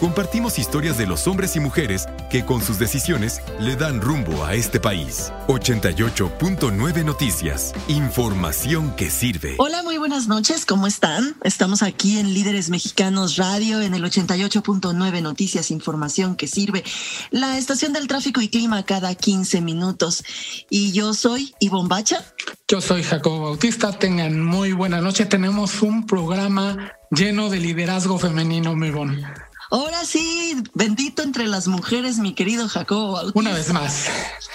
[0.00, 4.54] Compartimos historias de los hombres y mujeres que con sus decisiones le dan rumbo a
[4.54, 5.30] este país.
[5.46, 7.74] 88.9 Noticias.
[7.86, 9.56] Información que sirve.
[9.58, 10.64] Hola, muy buenas noches.
[10.64, 11.36] ¿Cómo están?
[11.44, 15.70] Estamos aquí en Líderes Mexicanos Radio en el 88.9 Noticias.
[15.70, 16.82] Información que sirve.
[17.30, 20.24] La estación del tráfico y clima cada 15 minutos.
[20.70, 22.24] Y yo soy Ivonne Bacha.
[22.68, 23.92] Yo soy Jacobo Bautista.
[23.92, 25.26] Tengan muy buena noche.
[25.26, 29.28] Tenemos un programa lleno de liderazgo femenino, muy bonito.
[29.70, 33.20] Ahora sí, bendito entre las mujeres, mi querido Jacobo.
[33.34, 34.06] Una vez más.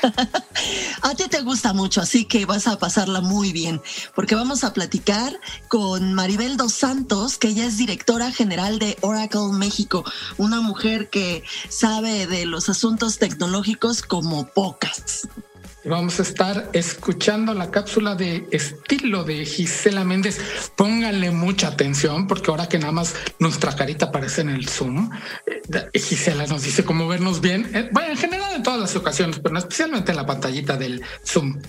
[1.02, 3.82] a ti te gusta mucho, así que vas a pasarla muy bien,
[4.14, 5.40] porque vamos a platicar
[5.70, 10.04] con Maribel Dos Santos, que ella es directora general de Oracle México,
[10.38, 15.30] una mujer que sabe de los asuntos tecnológicos como pocas.
[15.88, 20.40] Vamos a estar escuchando la cápsula de estilo de Gisela Méndez.
[20.76, 25.12] Pónganle mucha atención porque ahora que nada más nuestra carita aparece en el Zoom,
[25.46, 27.70] eh, Gisela nos dice cómo vernos bien.
[27.76, 31.62] Eh, bueno, en general en todas las ocasiones, pero especialmente en la pantallita del Zoom.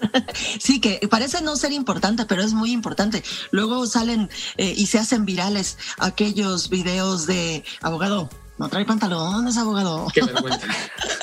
[0.58, 3.22] Sí, que parece no ser importante, pero es muy importante.
[3.52, 10.06] Luego salen eh, y se hacen virales aquellos videos de abogado no trae pantalones, abogado.
[10.12, 10.66] Qué vergüenza.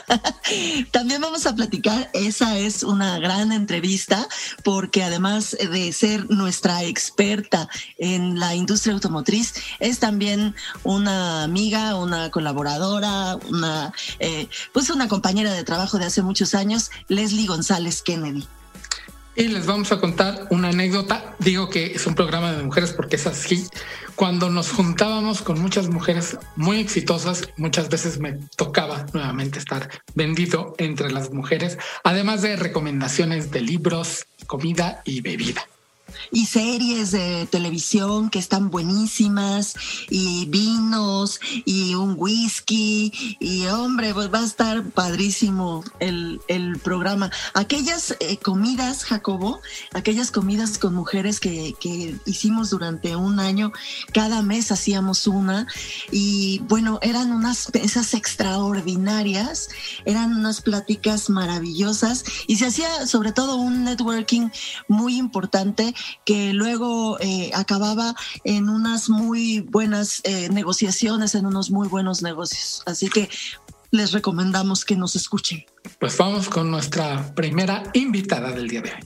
[0.91, 4.27] También vamos a platicar, esa es una gran entrevista,
[4.63, 12.31] porque además de ser nuestra experta en la industria automotriz, es también una amiga, una
[12.31, 18.47] colaboradora, una, eh, pues una compañera de trabajo de hace muchos años, Leslie González Kennedy
[19.39, 21.33] y les vamos a contar una anécdota.
[21.39, 23.65] Digo que es un programa de mujeres porque es así.
[24.15, 30.75] Cuando nos juntábamos con muchas mujeres muy exitosas, muchas veces me tocaba nuevamente estar vendido
[30.77, 35.65] entre las mujeres, además de recomendaciones de libros, comida y bebida
[36.31, 39.75] y series de televisión que están buenísimas
[40.09, 46.39] y vinos y un whisky y hombre, pues va a estar padrísimo el,
[46.83, 47.31] programa.
[47.53, 49.59] Aquellas eh, comidas, Jacobo,
[49.93, 53.71] aquellas comidas con mujeres que, que hicimos durante un año,
[54.13, 55.67] cada mes hacíamos una
[56.11, 59.69] y bueno, eran unas mesas extraordinarias,
[60.05, 64.49] eran unas pláticas maravillosas y se hacía sobre todo un networking
[64.87, 65.93] muy importante
[66.25, 72.83] que luego eh, acababa en unas muy buenas eh, negociaciones, en unos muy buenos negocios.
[72.85, 73.29] Así que
[73.91, 75.65] les recomendamos que nos escuchen.
[75.99, 78.99] Pues vamos con nuestra primera invitada del día de hoy.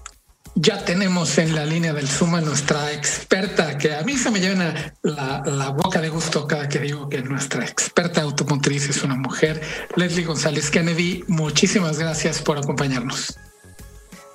[0.55, 4.39] Ya tenemos en la línea del Zoom a nuestra experta, que a mí se me
[4.39, 9.15] llena la, la, boca de gusto cada que digo que nuestra experta automotriz es una
[9.15, 9.61] mujer,
[9.95, 11.23] Leslie González Kennedy.
[11.27, 13.35] Muchísimas gracias por acompañarnos.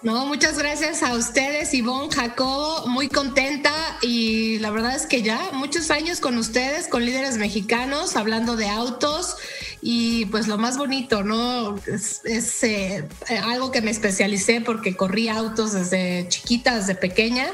[0.00, 5.50] No, muchas gracias a ustedes, Ivonne, Jacobo, muy contenta y la verdad es que ya
[5.54, 9.34] muchos años con ustedes, con líderes mexicanos, hablando de autos
[9.82, 11.80] y pues lo más bonito, ¿no?
[11.84, 13.08] Es, eh,
[13.42, 17.48] algo que me especialicé porque corrí autos desde chiquita, desde pequeña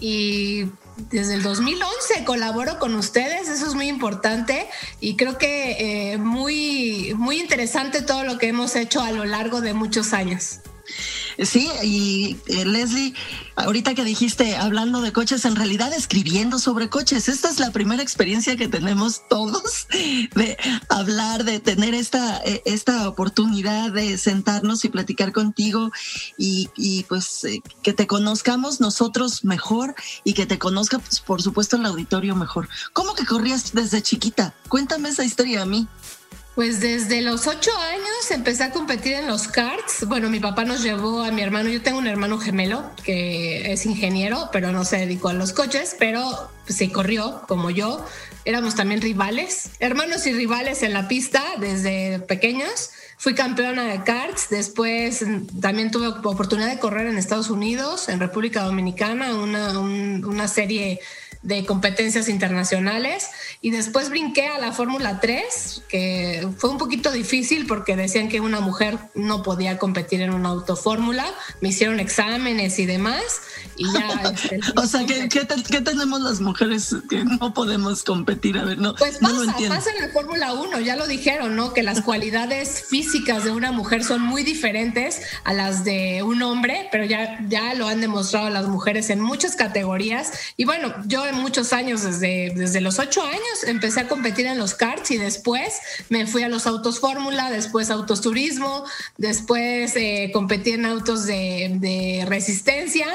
[0.00, 0.64] y
[1.10, 4.66] desde el 2011 colaboro con ustedes, eso es muy importante
[5.00, 9.60] y creo que eh, muy, muy interesante todo lo que hemos hecho a lo largo
[9.60, 10.58] de muchos años.
[11.38, 13.12] Sí, y eh, Leslie,
[13.56, 18.02] ahorita que dijiste hablando de coches, en realidad escribiendo sobre coches, esta es la primera
[18.02, 19.86] experiencia que tenemos todos
[20.34, 20.56] de
[20.88, 25.90] hablar, de tener esta, eh, esta oportunidad de sentarnos y platicar contigo
[26.38, 31.76] y, pues eh, que te conozcamos nosotros mejor y que te conozca, pues, por supuesto,
[31.76, 32.68] el auditorio mejor.
[32.94, 34.54] ¿Cómo que corrías desde chiquita?
[34.68, 35.86] Cuéntame esa historia a mí.
[36.56, 40.06] Pues desde los ocho años empecé a competir en los karts.
[40.08, 41.68] Bueno, mi papá nos llevó a mi hermano.
[41.68, 45.94] Yo tengo un hermano gemelo que es ingeniero, pero no se dedicó a los coches,
[45.98, 48.02] pero se corrió como yo.
[48.46, 52.90] Éramos también rivales, hermanos y rivales en la pista desde pequeños.
[53.18, 55.26] Fui campeona de karts, después
[55.60, 61.00] también tuve oportunidad de correr en Estados Unidos, en República Dominicana, una, una serie
[61.46, 63.28] de competencias internacionales.
[63.60, 68.40] Y después brinqué a la Fórmula 3, que fue un poquito difícil porque decían que
[68.40, 71.24] una mujer no podía competir en una autofórmula,
[71.60, 73.22] me hicieron exámenes y demás
[73.76, 74.06] y ya...
[74.36, 78.58] Este, o sea, ¿qué, ¿qué, tenemos las mujeres que no podemos competir?
[78.58, 81.72] A ver, no, pues pasa, pasa en la Fórmula 1, ya lo dijeron, ¿no?
[81.72, 86.88] Que las cualidades físicas de una mujer son muy diferentes a las de un hombre,
[86.90, 90.32] pero ya, ya lo han demostrado las mujeres en muchas categorías.
[90.56, 94.74] Y bueno, yo muchos años, desde, desde los ocho años empecé a competir en los
[94.74, 95.74] karts y después
[96.08, 98.84] me fui a los autos fórmula, después autos turismo,
[99.16, 103.06] después eh, competí en autos de, resistencia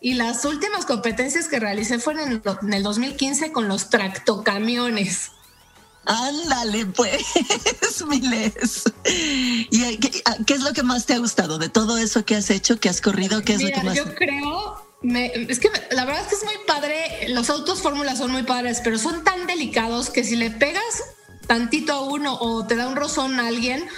[0.00, 5.32] y las últimas competencias que realicé fueron en, el 2015 con los tractocamiones.
[6.06, 7.22] Ándale, pues,
[8.08, 8.84] Miles.
[9.04, 12.80] ¿Y qué, es lo que más te ha gustado de todo eso que has hecho,
[12.80, 13.42] que has corrido?
[13.42, 13.96] ¿Qué es lo que más?
[13.96, 17.28] Yo creo, es que la verdad es que es muy padre.
[17.28, 21.04] Los autos fórmula son muy padres, pero son tan delicados que si le pegas
[21.46, 23.88] tantito a uno o te da un rozón a alguien,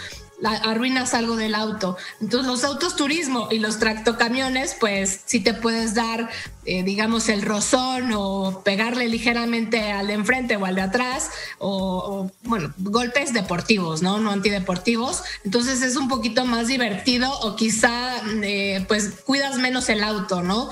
[0.44, 1.96] arruinas algo del auto.
[2.20, 6.28] Entonces los autos turismo y los tractocamiones, pues sí te puedes dar,
[6.64, 12.30] eh, digamos, el rozón o pegarle ligeramente al de enfrente o al de atrás, o,
[12.42, 14.18] bueno, golpes deportivos, ¿no?
[14.18, 15.22] No antideportivos.
[15.44, 20.70] Entonces es un poquito más divertido o quizá, eh, pues, cuidas menos el auto, ¿no?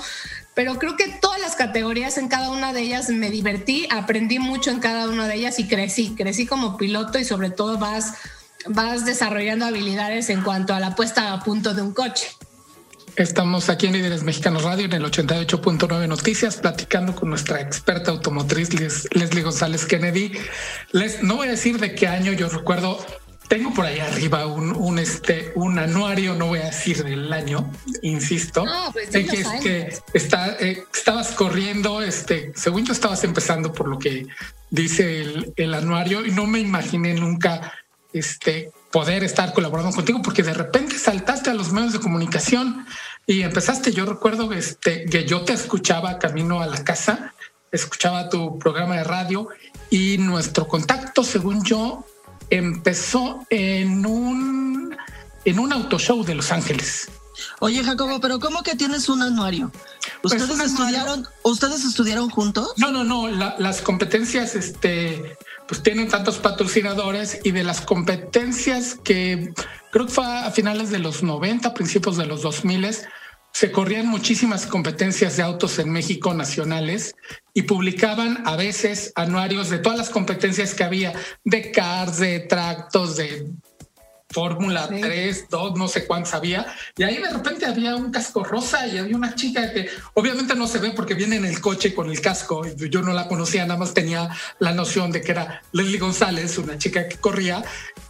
[0.53, 4.69] pero creo que todas las categorías en cada una de ellas me divertí, aprendí mucho
[4.69, 8.15] en cada una de ellas y crecí, crecí como piloto y sobre todo vas
[8.67, 12.27] vas desarrollando habilidades en cuanto a la puesta a punto de un coche.
[13.17, 18.69] Estamos aquí en Líderes Mexicanos Radio en el 88.9 Noticias platicando con nuestra experta automotriz
[19.11, 20.31] Leslie González Kennedy.
[20.91, 23.05] Les, no voy a decir de qué año, yo recuerdo,
[23.49, 27.69] tengo por ahí arriba un, este, un anuario, no voy a decir del año,
[28.01, 33.73] insisto, no, pues que, es que está, eh, estabas corriendo, este, según yo estabas empezando
[33.73, 34.25] por lo que
[34.69, 37.73] dice el, el anuario y no me imaginé nunca
[38.13, 42.85] este, poder estar colaborando contigo, porque de repente saltaste a los medios de comunicación
[43.25, 47.33] y empezaste, yo recuerdo este, que yo te escuchaba camino a la casa,
[47.71, 49.47] escuchaba tu programa de radio
[49.89, 52.05] y nuestro contacto, según yo,
[52.49, 54.95] empezó en un,
[55.45, 57.09] en un auto show de Los Ángeles.
[57.59, 59.71] Oye, Jacobo, pero ¿cómo que tienes un anuario?
[60.21, 62.73] Pues ¿Ustedes estudiaron, ¿ustedes estudiaron juntos?
[62.77, 63.27] No, no, no.
[63.27, 65.37] las competencias, este,
[65.71, 69.53] pues tienen tantos patrocinadores y de las competencias que
[69.89, 72.89] creo que fue a finales de los 90, principios de los 2000,
[73.53, 77.15] se corrían muchísimas competencias de autos en México nacionales
[77.53, 81.13] y publicaban a veces anuarios de todas las competencias que había
[81.45, 83.47] de cars, de tractos, de
[84.31, 86.65] Fórmula 3, 2, no sé cuántos había.
[86.97, 90.67] Y ahí de repente había un casco rosa y había una chica que obviamente no
[90.67, 92.65] se ve porque viene en el coche con el casco.
[92.75, 94.29] Yo no la conocía, nada más tenía
[94.59, 97.63] la noción de que era Leslie González, una chica que corría.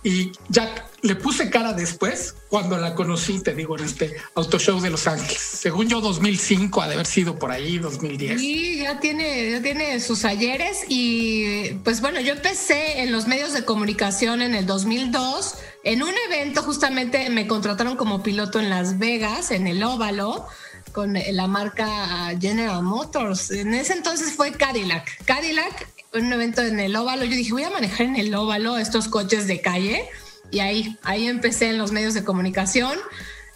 [0.03, 0.73] Y ya
[1.03, 5.07] le puse cara después cuando la conocí, te digo, en este auto show de Los
[5.07, 5.39] Ángeles.
[5.39, 8.39] Según yo, 2005 ha de haber sido por ahí, 2010.
[8.39, 10.79] Sí, ya tiene, ya tiene sus ayeres.
[10.88, 16.13] Y pues bueno, yo empecé en los medios de comunicación en el 2002 en un
[16.28, 20.48] evento justamente me contrataron como piloto en Las Vegas, en el óvalo,
[20.92, 23.51] con la marca General Motors.
[23.51, 25.24] En ese entonces fue Cadillac.
[25.25, 27.24] Cadillac, un evento en el óvalo.
[27.24, 30.07] Yo dije, voy a manejar en el óvalo estos coches de calle.
[30.51, 32.98] Y ahí, ahí empecé en los medios de comunicación,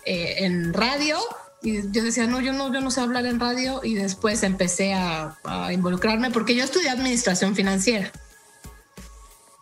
[0.05, 1.19] eh, en radio.
[1.61, 3.81] Y yo decía, no, yo no, yo no sé hablar en radio.
[3.83, 5.37] Y después empecé a
[5.71, 8.11] involucrarme porque yo estudié administración financiera.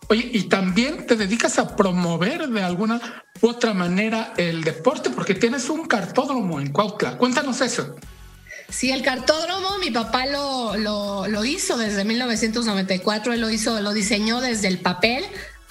[0.09, 5.33] Oye, y también te dedicas a promover de alguna u otra manera el deporte porque
[5.33, 7.17] tienes un cartódromo en Cuautla.
[7.17, 7.95] Cuéntanos eso.
[8.69, 13.93] Sí, el cartódromo, mi papá lo, lo, lo hizo desde 1994, él lo hizo, lo
[13.93, 15.23] diseñó desde el papel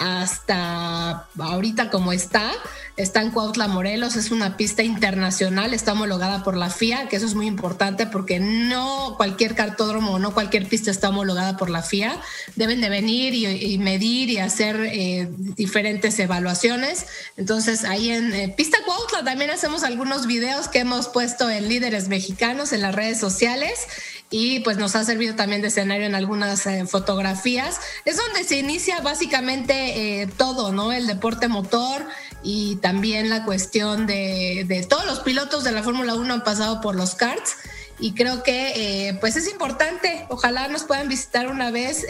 [0.03, 2.51] hasta ahorita como está.
[2.97, 7.25] Está en Cuautla, Morelos, es una pista internacional, está homologada por la FIA, que eso
[7.25, 12.21] es muy importante porque no cualquier cartódromo, no cualquier pista está homologada por la FIA.
[12.57, 17.07] Deben de venir y, medir y hacer eh, diferentes evaluaciones.
[17.37, 22.09] Entonces ahí en eh, Pista Cuautla también hacemos algunos videos que hemos puesto en líderes
[22.09, 23.87] mexicanos en las redes sociales
[24.33, 27.79] y pues nos ha servido también de escenario en algunas eh, fotografías.
[28.07, 30.91] Es donde se inicia básicamente eh, todo, ¿no?
[30.91, 32.05] El deporte motor
[32.43, 36.81] y también la cuestión de, de todos los pilotos de la Fórmula 1 han pasado
[36.81, 37.57] por los karts
[38.01, 40.25] y creo que eh, pues es importante.
[40.31, 42.07] Ojalá nos puedan visitar una vez,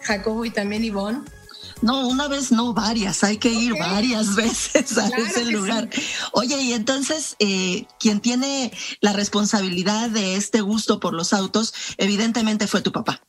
[0.00, 1.20] Jacobo y también Ivonne.
[1.82, 3.24] No, una vez no, varias.
[3.24, 5.88] Hay que ir varias veces a ese lugar.
[6.32, 12.66] Oye, y entonces, eh, quien tiene la responsabilidad de este gusto por los autos, evidentemente
[12.66, 13.20] fue tu papá.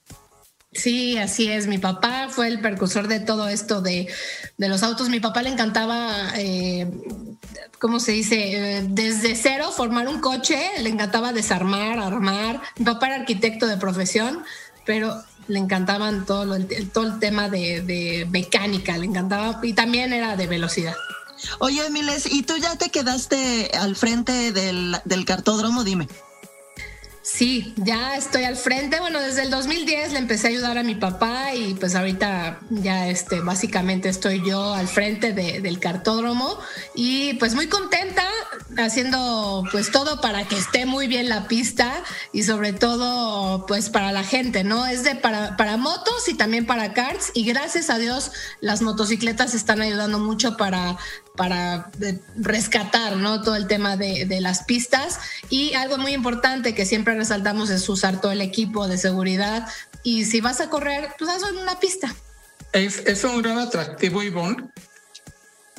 [0.75, 1.68] Sí, así es.
[1.68, 4.08] Mi papá fue el precursor de todo esto de,
[4.58, 5.10] los autos.
[5.10, 6.92] Mi papá le encantaba, eh,
[7.80, 8.80] ¿cómo se dice?
[8.80, 12.62] Eh, desde cero formar un coche, le encantaba desarmar, armar.
[12.78, 14.44] Mi papá era arquitecto de profesión,
[14.86, 20.36] pero le encantaban todo, el, todo el tema de, mecánica, le encantaba y también era
[20.36, 20.96] de velocidad.
[21.60, 25.84] Oye, Miles, ¿y tú ya te quedaste al frente del, cartódromo?
[25.84, 26.08] Dime.
[27.25, 29.00] Sí, ya estoy al frente.
[29.00, 33.08] Bueno, desde el 2010 le empecé a ayudar a mi papá y pues ahorita ya
[33.08, 36.60] este, básicamente estoy yo al frente del cartódromo
[36.94, 38.24] y pues muy contenta
[38.77, 44.12] haciendo pues todo para que esté muy bien la pista y sobre todo pues para
[44.12, 44.86] la gente, ¿no?
[44.86, 49.55] Es de para, para motos y también para karts y gracias a Dios las motocicletas
[49.55, 50.96] están ayudando mucho para
[51.36, 53.42] para eh, rescatar ¿no?
[53.42, 55.20] todo el tema de, de, las pistas.
[55.50, 59.68] Y algo muy importante que siempre resaltamos es usar todo el equipo de seguridad.
[60.04, 62.13] Y si vas a correr, pues hazlo en una pista.
[62.74, 64.65] Es, es un gran atractivo, Ivonne.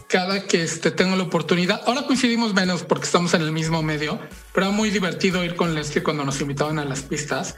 [0.09, 4.21] Cada que este, tengo la oportunidad, ahora coincidimos menos porque estamos en el mismo medio,
[4.55, 7.57] pero muy divertido ir con Leslie cuando nos invitaban a las pistas.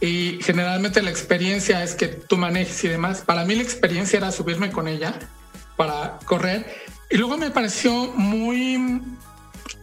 [0.00, 3.22] Y generalmente la experiencia es que tú manejes y demás.
[3.22, 5.18] Para mí la experiencia era subirme con ella
[5.76, 6.66] para correr
[7.10, 9.00] y luego me pareció muy,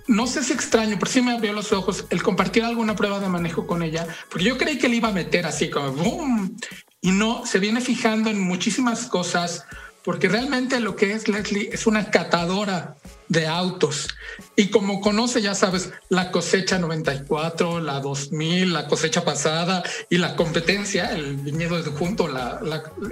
[0.08, 3.30] no sé si extraño, pero sí me abrió los ojos el compartir alguna prueba de
[3.30, 6.58] manejo con ella, porque yo creí que le iba a meter así como boom.
[7.02, 9.66] Y no, se viene fijando en muchísimas cosas,
[10.04, 12.96] porque realmente lo que es Leslie es una catadora
[13.30, 14.08] de autos.
[14.56, 20.36] Y como conoce, ya sabes, la cosecha 94, la 2000, la cosecha pasada y la
[20.36, 22.60] competencia, el viñedo de junto, la,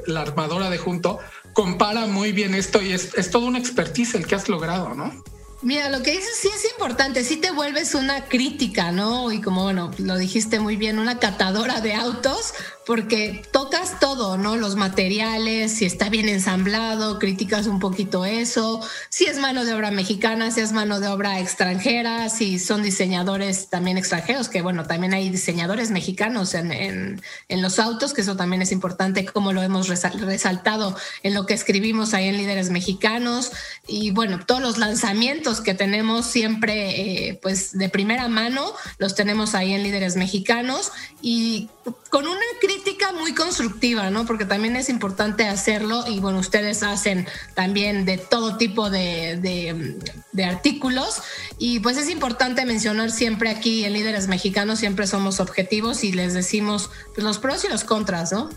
[0.08, 1.20] la, armadora de junto,
[1.54, 5.24] compara muy bien esto y es, es toda una expertise el que has logrado, ¿no?
[5.64, 9.32] Mira, lo que dices sí es importante, sí te vuelves una crítica, ¿no?
[9.32, 14.56] Y como, bueno, lo dijiste muy bien, una catadora de autos, porque tocas todo, ¿no?
[14.56, 19.92] Los materiales, si está bien ensamblado, criticas un poquito eso, si es mano de obra
[19.92, 25.14] mexicana, si es mano de obra extranjera, si son diseñadores también extranjeros, que bueno, también
[25.14, 29.62] hay diseñadores mexicanos en, en, en los autos, que eso también es importante, como lo
[29.62, 33.52] hemos resaltado en lo que escribimos ahí en Líderes Mexicanos,
[33.88, 39.54] y bueno, todos los lanzamientos que tenemos siempre, eh, pues de primera mano, los tenemos
[39.54, 41.70] ahí en Líderes Mexicanos, y
[42.10, 42.71] con una crítica
[43.14, 44.26] muy constructiva, ¿no?
[44.26, 49.98] Porque también es importante hacerlo y bueno, ustedes hacen también de todo tipo de, de,
[50.32, 51.22] de, artículos
[51.58, 56.34] y pues es importante mencionar siempre aquí en Líderes Mexicanos, siempre somos objetivos y les
[56.34, 58.50] decimos pues, los pros y los contras, ¿no?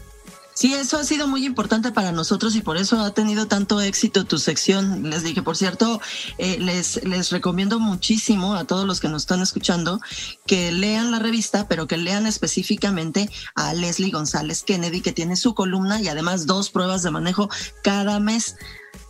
[0.55, 4.25] Sí, eso ha sido muy importante para nosotros y por eso ha tenido tanto éxito
[4.25, 5.11] tu sección.
[5.11, 6.01] Les dije, por cierto,
[6.39, 10.01] eh, les, les recomiendo muchísimo a todos los que nos están escuchando
[10.47, 15.55] que lean la revista, pero que lean específicamente a Leslie González Kennedy, que tiene su
[15.55, 17.49] columna y además dos pruebas de manejo
[17.83, 18.55] cada mes.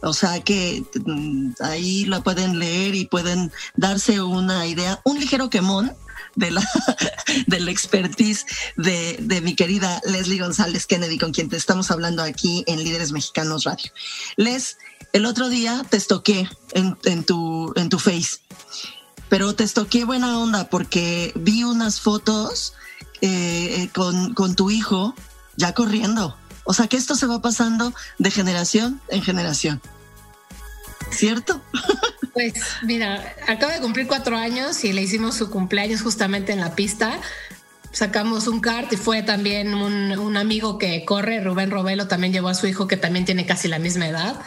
[0.02, 5.50] O sea que mm, ahí la pueden leer y pueden darse una idea, un ligero
[5.50, 5.94] quemón
[6.36, 6.68] de la,
[7.46, 12.22] de la expertise de, de, mi querida Leslie González Kennedy, con quien te estamos hablando
[12.22, 13.92] aquí en Líderes Mexicanos Radio.
[14.36, 14.78] Les,
[15.12, 18.38] el otro día te estoqué en, en, tu, en tu face,
[19.28, 22.74] pero te estoqué buena onda porque vi unas fotos
[23.20, 25.14] eh, con, con tu hijo
[25.56, 26.36] ya corriendo.
[26.64, 29.80] O sea que esto se va pasando de generación en generación.
[31.10, 31.60] ¿Cierto?
[32.34, 36.74] Pues mira, acaba de cumplir cuatro años y le hicimos su cumpleaños justamente en la
[36.74, 37.20] pista.
[37.92, 42.48] Sacamos un kart y fue también un, un amigo que corre, Rubén Robelo, también llevó
[42.48, 44.40] a su hijo que también tiene casi la misma edad.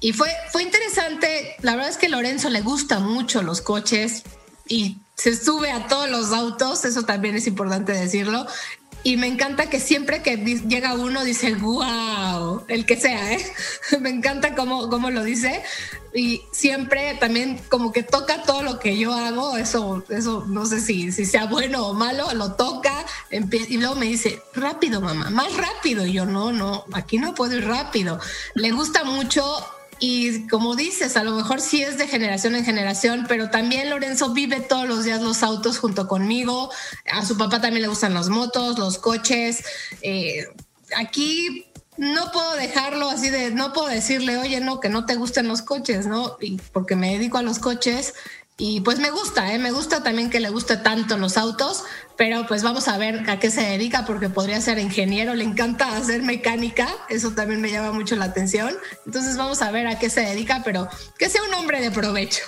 [0.00, 1.56] Y fue, fue interesante.
[1.62, 4.22] La verdad es que Lorenzo le gusta mucho los coches
[4.68, 8.46] y se sube a todos los autos, eso también es importante decirlo.
[9.04, 13.52] Y me encanta que siempre que llega uno dice, wow, el que sea, ¿eh?
[14.00, 15.62] me encanta cómo, cómo lo dice.
[16.14, 20.80] Y siempre también como que toca todo lo que yo hago, eso, eso no sé
[20.80, 25.56] si, si sea bueno o malo, lo toca y luego me dice, rápido mamá, más
[25.56, 26.06] rápido.
[26.06, 28.20] Y yo no, no, aquí no puedo ir rápido.
[28.54, 29.42] Le gusta mucho
[29.98, 34.32] y como dices, a lo mejor sí es de generación en generación, pero también Lorenzo
[34.32, 36.70] vive todos los días los autos junto conmigo.
[37.12, 39.64] A su papá también le gustan las motos, los coches.
[40.02, 40.46] Eh,
[40.96, 45.46] aquí no puedo dejarlo así de, no puedo decirle, oye, no, que no te gusten
[45.46, 46.36] los coches, ¿no?
[46.40, 48.14] Y porque me dedico a los coches
[48.58, 49.58] y pues me gusta, ¿eh?
[49.58, 51.84] me gusta también que le guste tanto los autos,
[52.16, 55.96] pero pues vamos a ver a qué se dedica porque podría ser ingeniero, le encanta
[55.96, 58.74] hacer mecánica, eso también me llama mucho la atención.
[59.06, 62.44] Entonces vamos a ver a qué se dedica, pero que sea un hombre de provecho.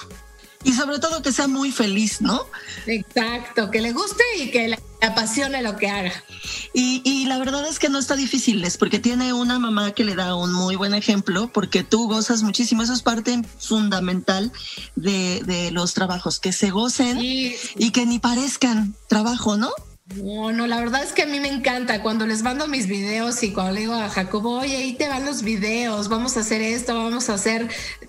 [0.65, 2.47] Y sobre todo que sea muy feliz, ¿no?
[2.87, 6.13] Exacto, que le guste y que le apasione lo que haga.
[6.73, 10.05] Y, y, la verdad es que no está difícil, es porque tiene una mamá que
[10.05, 12.83] le da un muy buen ejemplo, porque tú gozas muchísimo.
[12.83, 14.51] Eso es parte fundamental
[14.97, 17.57] de, de los trabajos, que se gocen sí.
[17.77, 19.71] y que ni parezcan trabajo, ¿no?
[20.07, 23.53] No, la verdad es que a mí me encanta cuando les mando mis videos y
[23.53, 26.95] cuando le digo a Jacobo, oye, ahí te van los videos, vamos a hacer esto,
[26.95, 27.69] vamos a hacer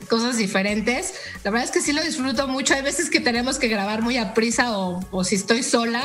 [0.09, 1.13] cosas diferentes.
[1.45, 2.73] La verdad es que sí lo disfruto mucho.
[2.73, 6.03] Hay veces que tenemos que grabar muy a prisa o, o si estoy sola,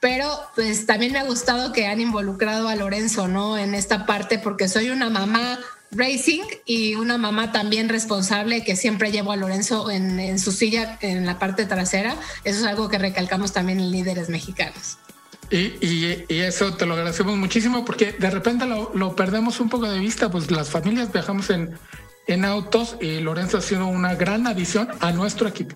[0.00, 3.58] pero pues también me ha gustado que han involucrado a Lorenzo, ¿no?
[3.58, 5.58] En esta parte, porque soy una mamá
[5.90, 11.26] racing y una mamá también responsable que siempre llevo a Lorenzo en, su silla en
[11.26, 12.16] la parte trasera.
[12.44, 14.98] Eso es algo que recalcamos también en líderes mexicanos.
[15.50, 20.30] Y, eso te lo agradecemos muchísimo porque de repente lo, perdemos un poco de vista,
[20.30, 21.78] pues las familias viajamos en,
[22.26, 25.74] en autos y Lorenzo ha sido una gran adición a nuestro equipo.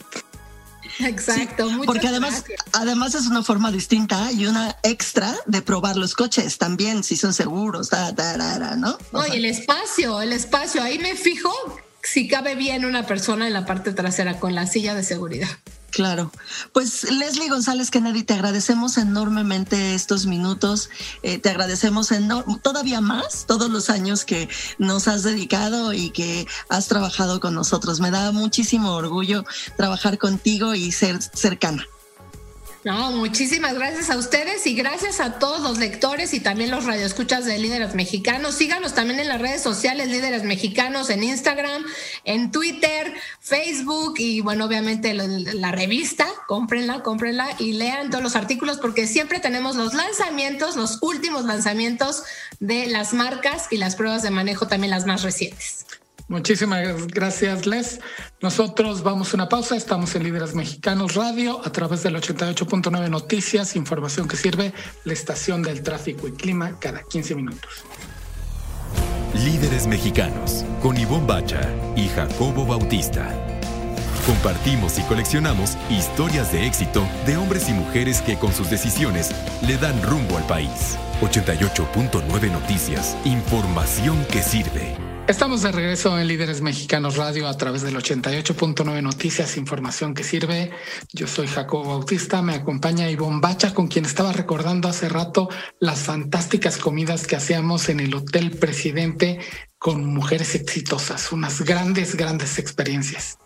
[0.98, 6.58] Exacto, porque además, además es una forma distinta y una extra de probar los coches
[6.58, 7.90] también, si son seguros,
[8.76, 8.98] ¿no?
[9.12, 11.52] No, y el espacio, el espacio, ahí me fijo
[12.02, 15.48] si cabe bien una persona en la parte trasera con la silla de seguridad.
[15.90, 16.30] Claro.
[16.72, 20.88] Pues Leslie González Kennedy, te agradecemos enormemente estos minutos.
[21.22, 22.10] Eh, te agradecemos
[22.62, 28.00] todavía más todos los años que nos has dedicado y que has trabajado con nosotros.
[28.00, 29.44] Me da muchísimo orgullo
[29.76, 31.86] trabajar contigo y ser cercana.
[32.82, 37.44] No, muchísimas gracias a ustedes y gracias a todos los lectores y también los radioescuchas
[37.44, 38.54] de Líderes Mexicanos.
[38.54, 41.84] Síganos también en las redes sociales Líderes Mexicanos, en Instagram,
[42.24, 48.78] en Twitter, Facebook y bueno, obviamente la, revista, cómprenla, cómprenla y lean todos los artículos
[48.78, 52.22] porque siempre tenemos los lanzamientos, los últimos lanzamientos
[52.60, 55.84] de las marcas y las pruebas de manejo también las más recientes.
[56.30, 57.98] Muchísimas gracias, Les.
[58.40, 59.74] Nosotros vamos a una pausa.
[59.74, 64.72] Estamos en Líderes Mexicanos Radio a través del 88.9 Noticias, información que sirve
[65.02, 67.82] la estación del tráfico y clima cada 15 minutos.
[69.34, 73.28] Líderes Mexicanos con Ivonne Bacha y Jacobo Bautista.
[74.24, 79.32] Compartimos y coleccionamos historias de éxito de hombres y mujeres que con sus decisiones
[79.66, 80.96] le dan rumbo al país.
[81.22, 85.09] 88.9 Noticias, información que sirve.
[85.30, 90.72] Estamos de regreso en Líderes Mexicanos Radio a través del 88.9 Noticias, información que sirve.
[91.12, 96.00] Yo soy Jacobo Bautista, me acompaña Ivonne Bacha, con quien estaba recordando hace rato las
[96.00, 99.38] fantásticas comidas que hacíamos en el Hotel Presidente
[99.78, 103.38] con mujeres exitosas, unas grandes, grandes experiencias.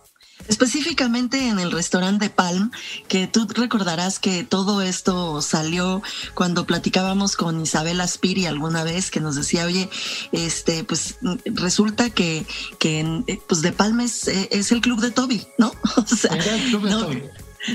[0.48, 2.70] Específicamente en el restaurante Palm,
[3.09, 6.02] que tú recordarás que todo esto salió
[6.35, 9.88] cuando platicábamos con Isabel Aspiri alguna vez, que nos decía, oye,
[10.33, 12.46] este, pues resulta que,
[12.78, 15.72] que pues de Palm es, el club de Toby, ¿no?
[15.96, 17.22] O sea, el club de Toby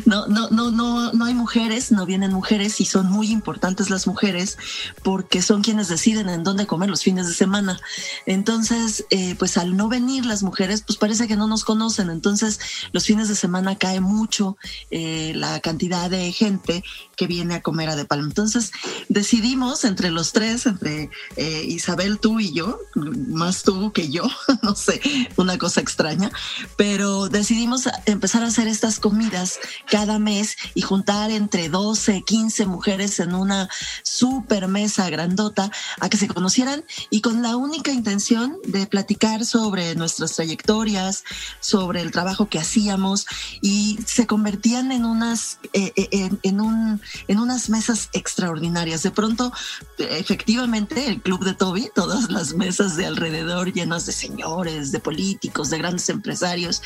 [0.06, 4.08] no, no, no, no, no hay mujeres, no vienen mujeres y son muy importantes las
[4.08, 4.58] mujeres
[5.04, 7.80] porque son quienes deciden en dónde comer los fines de semana.
[8.26, 12.10] Entonces, eh, pues al no venir las mujeres, pues parece que no nos conocen.
[12.10, 12.60] Entonces,
[12.92, 14.58] los fines de semana cae mucho
[14.92, 16.84] eh, la cantidad de gente
[17.20, 18.28] que viene a comer a De Palma.
[18.28, 18.72] Entonces,
[19.10, 24.24] decidimos entre los tres, entre eh, Isabel, tú y yo, más tú que yo,
[24.64, 25.02] no sé,
[25.36, 26.32] una cosa extraña,
[26.78, 29.60] pero decidimos empezar a hacer estas comidas
[29.92, 33.68] cada mes y juntar entre 12, 15 mujeres en una
[34.02, 39.94] super mesa grandota a que se conocieran y con la única intención de platicar sobre
[39.96, 41.26] nuestras trayectorias,
[41.60, 43.26] sobre el trabajo que hacíamos
[43.62, 49.04] y se convertían en unas, eh, eh, en, un, en unas mesas extraordinarias.
[49.04, 49.52] De pronto,
[49.98, 55.70] efectivamente, el club de Toby, todas las mesas de alrededor llenas de señores, de políticos,
[55.70, 56.82] de grandes empresarios,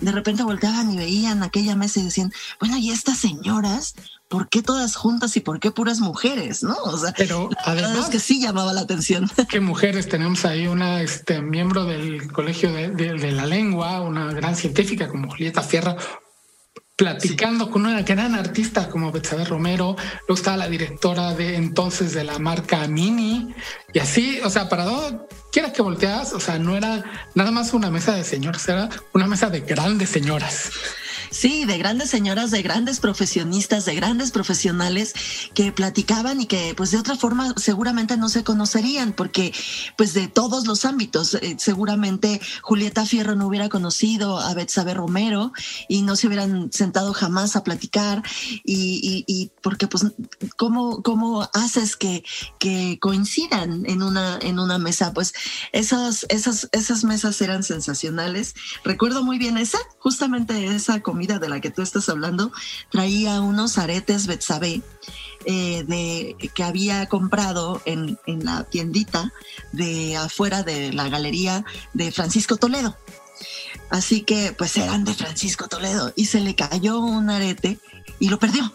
[0.00, 3.94] de repente volteaban y veían aquella mesa y decían, bueno, y estas señoras,
[4.28, 6.62] ¿por qué todas juntas y por qué puras mujeres?
[6.62, 6.76] ¿No?
[6.84, 9.30] O sea, pero además que sí llamaba la atención.
[9.48, 10.08] ¿Qué mujeres?
[10.08, 15.62] Tenemos ahí una este, miembro del Colegio de, la Lengua, una gran científica como Julieta
[15.62, 15.96] Fierra,
[16.96, 22.24] platicando con una gran artista como Betsabe Romero, luego estaba la directora de entonces de
[22.24, 23.54] la marca Mini,
[23.92, 27.04] y así, o sea, para todo, quiera que volteas, o sea, no era
[27.34, 30.70] nada más una mesa de señores, era una mesa de grandes señoras.
[31.30, 35.14] Sí, de grandes señoras, de grandes profesionistas, de grandes profesionales
[35.54, 39.52] que platicaban y que pues de otra forma seguramente no se conocerían porque
[39.96, 45.52] pues de todos los ámbitos, eh, seguramente Julieta Fierro no hubiera conocido a Betsabe Romero
[45.88, 48.22] y no se hubieran sentado jamás a platicar
[48.64, 50.04] y, porque pues
[50.56, 52.24] cómo, cómo haces que,
[52.58, 55.34] que coincidan en una, en una mesa, pues
[55.72, 58.54] esas, esas, esas mesas eran sensacionales.
[58.84, 62.52] Recuerdo muy bien esa, justamente esa de la que tú estás hablando,
[62.90, 64.82] traía unos aretes Betsabe
[65.46, 69.32] eh, de, que había comprado en, en la tiendita
[69.72, 72.96] de afuera de la galería de Francisco Toledo.
[73.90, 77.78] Así que pues eran de Francisco Toledo y se le cayó un arete
[78.18, 78.70] y lo perdió.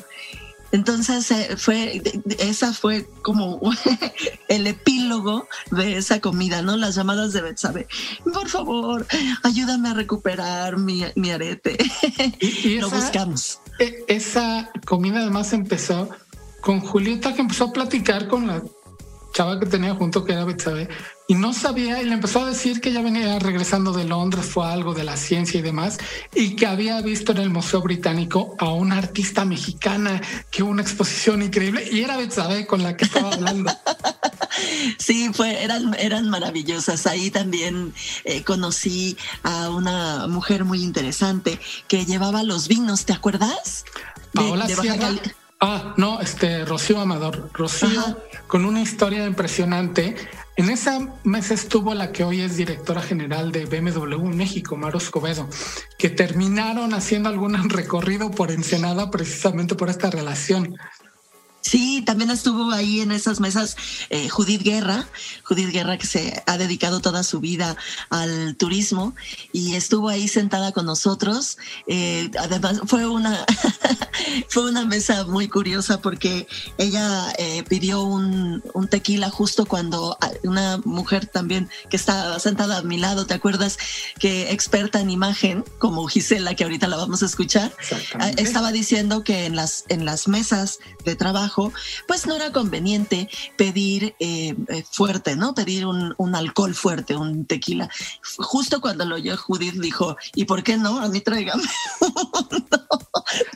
[0.72, 2.02] Entonces eh, fue,
[2.40, 3.60] esa fue como
[4.48, 6.78] el epílogo de esa comida, ¿no?
[6.78, 7.88] Las llamadas de Betsabe.
[8.34, 9.06] Por favor,
[9.44, 11.78] ayúdame a recuperar mi, arete.
[12.40, 13.60] Y, Lo buscamos.
[13.80, 16.10] E, esa comida además empezó
[16.62, 18.64] con Julieta que empezó a platicar con la
[19.34, 20.90] chava que tenía junto que era Betsabe
[21.32, 24.70] y no sabía y le empezó a decir que ya venía regresando de Londres, fue
[24.70, 25.98] algo de la ciencia y demás,
[26.36, 30.82] y que había visto en el Museo Británico a una artista mexicana que hubo una
[30.82, 33.72] exposición increíble y era Betsabe con la que estaba hablando.
[34.98, 37.08] Sí, fue, eran, eran maravillosas.
[37.08, 37.94] Ahí también
[38.26, 43.86] eh, conocí a una mujer muy interesante que llevaba los vinos, ¿te acuerdas?
[44.34, 45.10] Paola Sierra.
[45.62, 47.50] Ah, no, este Rocío Amador.
[47.54, 48.18] Rocío
[48.48, 50.16] con una historia impresionante.
[50.62, 55.50] En esa mesa estuvo la que hoy es directora general de BMW México, Maro Escobedo,
[55.98, 60.78] que terminaron haciendo algún recorrido por Ensenada precisamente por esta relación.
[61.62, 63.78] Sí, también estuvo ahí en esas mesas
[64.10, 65.08] eh, Judith Guerra,
[65.44, 67.78] Judith Guerra que se ha dedicado toda su vida
[68.10, 69.14] al turismo
[69.54, 71.60] y estuvo ahí sentada con nosotros.
[71.86, 73.46] Eh, además fue una
[74.50, 76.48] fue una mesa muy curiosa porque
[76.80, 82.82] ella eh, pidió un, un, tequila justo cuando una mujer también que estaba sentada a
[82.82, 83.78] mi lado, ¿te acuerdas?
[84.20, 87.72] Que experta en imagen como Gisela que ahorita la vamos a escuchar,
[88.38, 91.51] estaba diciendo que en las en las mesas de trabajo
[92.08, 95.54] pues no era conveniente pedir eh, eh, fuerte, ¿no?
[95.54, 97.90] Pedir un, alcohol fuerte, un tequila.
[98.38, 101.00] Justo cuando lo oyó Judith dijo, ¿y por qué no?
[101.00, 101.64] A mí tráigame.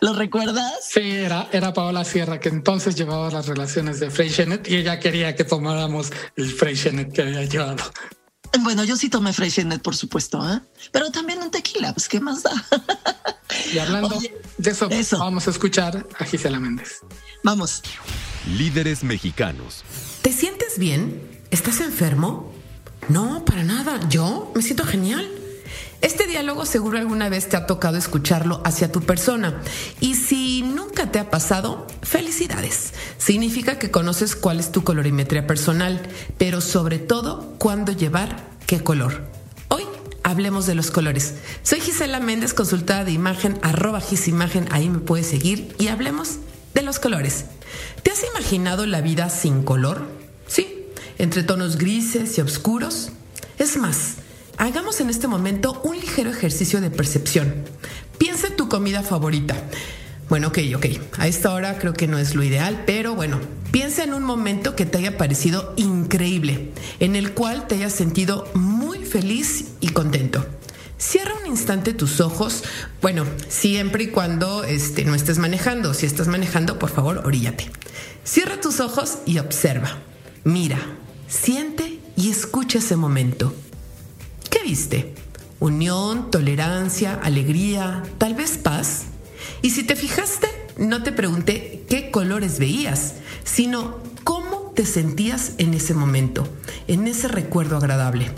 [0.02, 0.74] ¿Lo recuerdas?
[0.82, 5.36] Sí, era, era Paola Sierra, que entonces llevaba las relaciones de Freixenet y ella quería
[5.36, 7.84] que tomáramos el Freixenet que había llevado.
[8.62, 10.62] Bueno, yo sí tomé Freixenet, por supuesto, ¿eh?
[10.92, 12.52] pero también un tequila, pues qué más da.
[13.74, 14.20] y hablando
[14.58, 14.90] de eso,
[15.20, 17.02] vamos a escuchar a Gisela Méndez.
[17.44, 17.82] Vamos.
[18.58, 19.84] Líderes mexicanos.
[20.22, 21.22] ¿Te sientes bien?
[21.52, 22.54] ¿Estás enfermo?
[23.10, 24.00] No, para nada.
[24.10, 25.30] Yo me siento genial.
[26.06, 29.60] Este diálogo seguro alguna vez te ha tocado escucharlo hacia tu persona.
[30.00, 32.94] Y si nunca te ha pasado, felicidades.
[33.18, 36.00] Significa que conoces cuál es tu colorimetría personal,
[36.38, 39.24] pero sobre todo cuándo llevar qué color.
[39.70, 39.82] Hoy
[40.22, 41.34] hablemos de los colores.
[41.64, 46.36] Soy Gisela Méndez, consultada de imagen, arroba gisimagen, ahí me puedes seguir y hablemos
[46.76, 47.46] de los colores.
[48.04, 50.08] ¿Te has imaginado la vida sin color?
[50.46, 50.86] Sí,
[51.18, 53.10] entre tonos grises y oscuros.
[53.58, 54.18] Es más,
[54.58, 57.54] hagamos en este momento un ligero ejercicio de percepción.
[58.18, 59.56] Piensa en tu comida favorita.
[60.30, 60.86] Bueno, ok, ok.
[61.18, 63.40] A esta hora creo que no es lo ideal, pero bueno,
[63.72, 68.50] piensa en un momento que te haya parecido increíble, en el cual te hayas sentido
[68.56, 70.46] muy feliz y contento.
[70.98, 72.64] Cierra un instante tus ojos,
[73.02, 75.94] bueno, siempre y cuando este, no estés manejando.
[75.94, 77.70] Si estás manejando, por favor, oríllate.
[78.24, 80.00] Cierra tus ojos y observa.
[80.44, 80.80] Mira,
[81.28, 83.54] siente y escucha ese momento.
[84.56, 85.14] ¿Qué viste?
[85.60, 89.08] Unión, tolerancia, alegría, tal vez paz.
[89.62, 95.74] Y si te fijaste, no te pregunté qué colores veías, sino cómo te sentías en
[95.74, 96.48] ese momento,
[96.88, 98.32] en ese recuerdo agradable.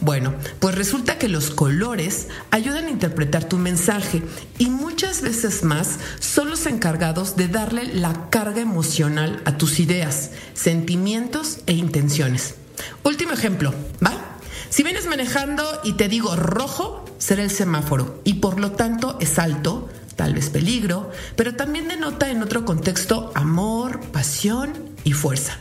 [0.00, 4.22] Bueno, pues resulta que los colores ayudan a interpretar tu mensaje
[4.58, 10.32] y muchas veces más son los encargados de darle la carga emocional a tus ideas,
[10.52, 12.56] sentimientos e intenciones.
[13.04, 13.72] Último ejemplo,
[14.04, 14.29] ¿va?
[14.70, 19.40] Si vienes manejando y te digo rojo, será el semáforo y por lo tanto es
[19.40, 25.58] alto, tal vez peligro, pero también denota en otro contexto amor, pasión y fuerza.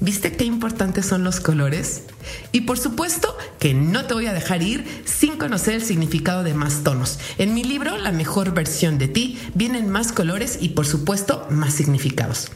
[0.00, 2.04] ¿Viste qué importantes son los colores?
[2.50, 6.54] Y por supuesto que no te voy a dejar ir sin conocer el significado de
[6.54, 7.18] más tonos.
[7.36, 11.74] En mi libro, La mejor versión de ti, vienen más colores y por supuesto más
[11.74, 12.50] significados.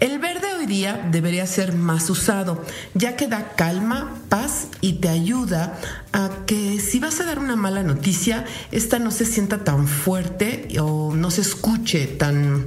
[0.00, 5.78] El verde día debería ser más usado, ya que da calma, paz y te ayuda
[6.12, 10.68] a que si vas a dar una mala noticia, esta no se sienta tan fuerte
[10.80, 12.66] o no se escuche tan,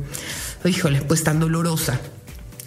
[0.66, 2.00] híjole, pues tan dolorosa.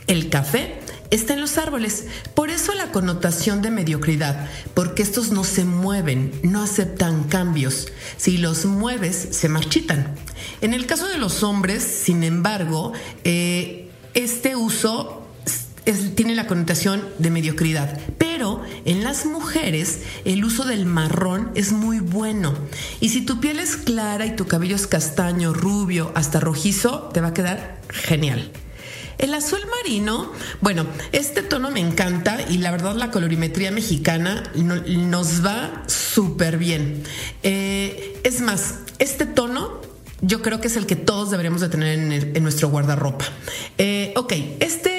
[0.06, 0.80] El café
[1.12, 2.06] está en los árboles.
[2.34, 7.88] Por eso la connotación de mediocridad, porque estos no se mueven, no aceptan cambios.
[8.16, 10.14] Si los mueves, se marchitan.
[10.60, 12.92] En el caso de los hombres, sin embargo,
[13.24, 15.21] eh, este uso
[16.14, 17.98] tiene la connotación de mediocridad.
[18.18, 22.54] Pero en las mujeres el uso del marrón es muy bueno.
[23.00, 27.20] Y si tu piel es clara y tu cabello es castaño, rubio, hasta rojizo, te
[27.20, 28.50] va a quedar genial.
[29.18, 35.44] El azul marino, bueno, este tono me encanta y la verdad la colorimetría mexicana nos
[35.44, 37.04] va súper bien.
[37.44, 39.80] Eh, es más, este tono
[40.22, 43.26] yo creo que es el que todos deberíamos de tener en, nuestro guardarropa.
[43.76, 44.91] Eh, ok, este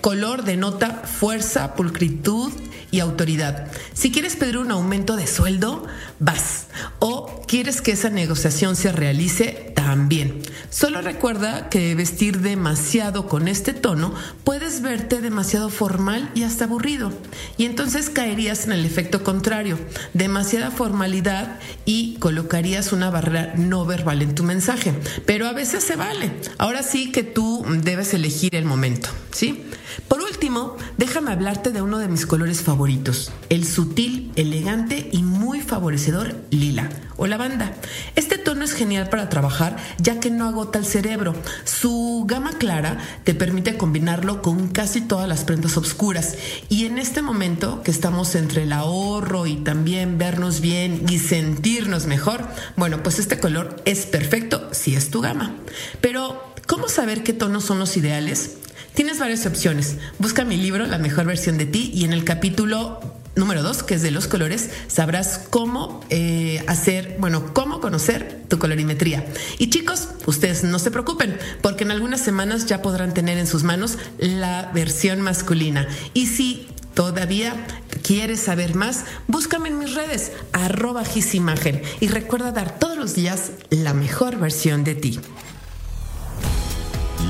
[0.00, 2.52] Color denota fuerza, pulcritud
[2.90, 3.68] y autoridad.
[3.94, 5.86] Si quieres pedir un aumento de sueldo,
[6.18, 6.66] vas.
[6.98, 10.42] O quieres que esa negociación se realice, también.
[10.70, 17.12] Solo recuerda que vestir demasiado con este tono puedes verte demasiado formal y hasta aburrido.
[17.56, 19.78] Y entonces caerías en el efecto contrario,
[20.14, 24.94] demasiada formalidad y colocarías una barrera no verbal en tu mensaje.
[25.26, 26.30] Pero a veces se vale.
[26.58, 29.59] Ahora sí que tú debes elegir el momento, ¿sí?
[30.08, 35.60] Por último, déjame hablarte de uno de mis colores favoritos, el sutil, elegante y muy
[35.60, 37.74] favorecedor lila o lavanda.
[38.16, 41.34] Este tono es genial para trabajar ya que no agota el cerebro.
[41.64, 46.36] Su gama clara te permite combinarlo con casi todas las prendas oscuras
[46.68, 52.06] y en este momento que estamos entre el ahorro y también vernos bien y sentirnos
[52.06, 52.46] mejor,
[52.76, 55.54] bueno, pues este color es perfecto si es tu gama.
[56.00, 58.56] Pero, ¿cómo saber qué tonos son los ideales?
[58.94, 59.96] Tienes varias opciones.
[60.18, 63.00] Busca mi libro, La mejor versión de ti, y en el capítulo
[63.36, 68.58] número dos, que es de los colores, sabrás cómo eh, hacer, bueno, cómo conocer tu
[68.58, 69.24] colorimetría.
[69.58, 73.62] Y chicos, ustedes no se preocupen, porque en algunas semanas ya podrán tener en sus
[73.62, 75.86] manos la versión masculina.
[76.12, 77.54] Y si todavía
[78.02, 83.52] quieres saber más, búscame en mis redes, arroba gisimagen, y recuerda dar todos los días
[83.70, 85.20] la mejor versión de ti.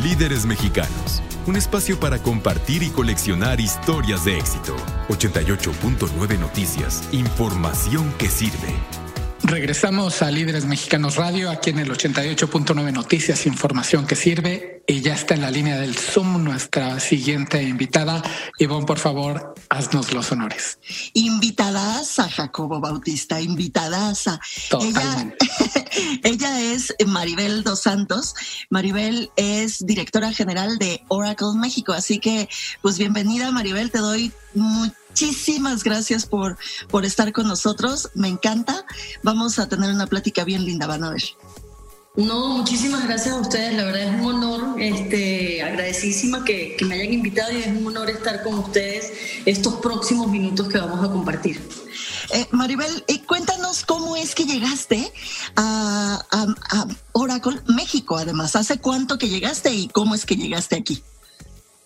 [0.02, 4.76] Líderes mexicanos un espacio para compartir y coleccionar historias de éxito.
[5.08, 8.74] 88.9 Noticias, información que sirve.
[9.42, 14.79] Regresamos a Líderes Mexicanos Radio, aquí en el 88.9 Noticias, información que sirve.
[14.90, 18.24] Y ya está en la línea del Zoom nuestra siguiente invitada.
[18.58, 20.80] Ivonne, por favor, haznos los honores.
[21.12, 24.40] Invitadas a Jacobo Bautista, invitadas a...
[24.80, 25.32] Ella,
[26.24, 28.34] ella es Maribel Dos Santos.
[28.68, 31.92] Maribel es directora general de Oracle México.
[31.92, 32.48] Así que,
[32.82, 33.92] pues bienvenida, Maribel.
[33.92, 36.56] Te doy mucho muchísimas gracias por,
[36.88, 38.10] por estar con nosotros.
[38.14, 38.84] Me encanta.
[39.22, 41.22] Vamos a tener una plática bien linda, van a ver.
[42.16, 43.74] No, muchísimas gracias a ustedes.
[43.74, 48.10] La verdad es un honor, este, agradecidísima que, me hayan invitado y es un honor
[48.10, 49.12] estar con ustedes
[49.46, 51.60] estos próximos minutos que vamos a compartir.
[52.30, 55.12] Eh, Maribel, eh, cuéntanos cómo es que llegaste
[55.54, 56.24] a,
[57.12, 58.56] Oracle México, además.
[58.56, 61.02] ¿Hace cuánto que llegaste y cómo es que llegaste aquí?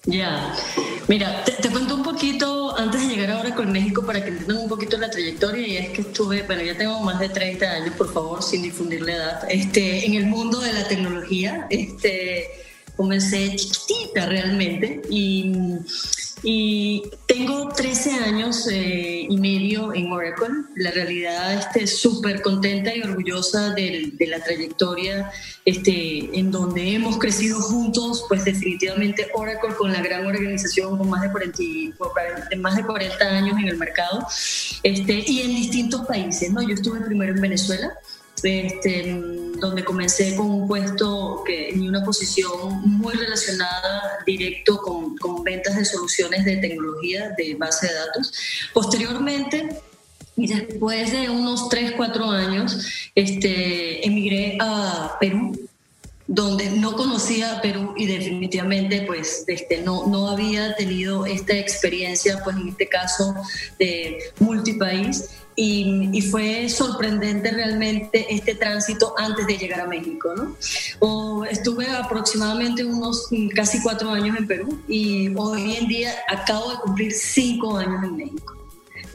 [0.06, 0.54] Ya,
[1.08, 4.68] mira, te, cuento un poquito antes de llegar ahora con México para que entiendan un
[4.68, 8.12] poquito la trayectoria y es que estuve, bueno, ya tengo más de 30 años, por
[8.12, 12.50] favor, sin difundir la edad, este, en el mundo de la tecnología, este,
[12.96, 15.52] comencé chiquitita realmente y
[16.44, 20.48] y tengo 13 años eh, y medio en Oracle.
[20.76, 25.30] La realidad, este, súper contenta y orgullosa de, de, la trayectoria
[25.64, 31.22] este, en donde hemos crecido juntos, pues definitivamente Oracle con la gran organización con más
[31.22, 31.62] de 40,
[32.58, 34.26] más de 40 años en el mercado
[34.82, 36.52] este, y en distintos países.
[36.52, 36.62] ¿no?
[36.62, 37.98] Yo estuve primero en Venezuela
[38.44, 39.20] este,
[39.64, 45.76] donde comencé con un puesto que, en una posición muy relacionada directo con, con ventas
[45.76, 48.32] de soluciones de tecnología de base de datos.
[48.72, 49.80] Posteriormente,
[50.36, 55.52] y después de unos 3, 4 años, este, emigré a Perú
[56.26, 62.56] donde no conocía Perú y definitivamente pues este, no, no había tenido esta experiencia, pues
[62.56, 63.34] en este caso
[63.78, 65.28] de multipaís.
[65.56, 70.32] Y, fue sorprendente realmente este tránsito antes de llegar a México.
[70.34, 70.56] ¿no?
[71.00, 76.76] O estuve aproximadamente unos casi cuatro años en Perú y hoy en día acabo de
[76.78, 78.53] cumplir cinco años en México.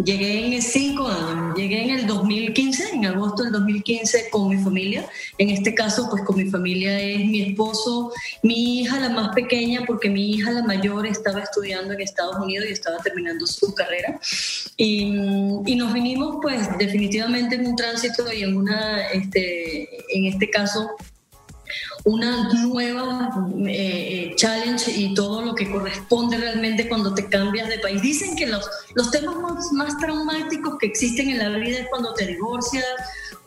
[0.03, 5.05] Llegué en cinco años, llegué en el 2015, en agosto del 2015 con mi familia.
[5.38, 9.81] En este caso, pues con mi familia es mi esposo, mi hija la más pequeña,
[9.85, 14.19] porque mi hija la mayor estaba estudiando en Estados Unidos y estaba terminando su carrera.
[14.77, 15.13] Y,
[15.65, 20.91] y nos vinimos pues definitivamente en un tránsito y en una, este, en este caso,
[22.05, 23.29] una nueva
[23.65, 28.01] eh, eh, challenge y todo lo que corresponde realmente cuando te cambias de país.
[28.01, 32.13] Dicen que los, los temas más, más traumáticos que existen en la vida es cuando
[32.13, 32.86] te divorcias,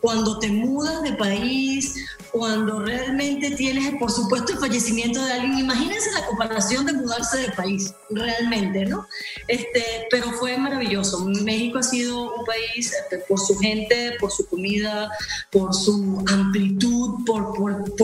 [0.03, 1.95] cuando te mudas de país,
[2.33, 5.59] cuando realmente tienes, por supuesto, el fallecimiento de alguien.
[5.59, 9.07] Imagínense la comparación de mudarse de país, realmente, ¿no?
[9.47, 11.23] Este, pero fue maravilloso.
[11.25, 15.09] México ha sido un país este, por su gente, por su comida,
[15.51, 17.12] por su amplitud,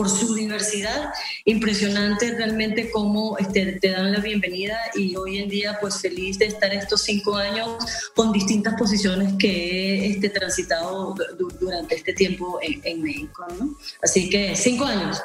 [0.00, 1.12] por, su diversidad.
[1.44, 6.46] Impresionante realmente cómo este, te dan la bienvenida y hoy en día, pues feliz de
[6.46, 7.84] estar estos cinco años
[8.16, 11.14] con distintas posiciones que he este, transitado
[11.60, 13.76] durante este tiempo en, México, ¿no?
[14.02, 15.20] Así que cinco años.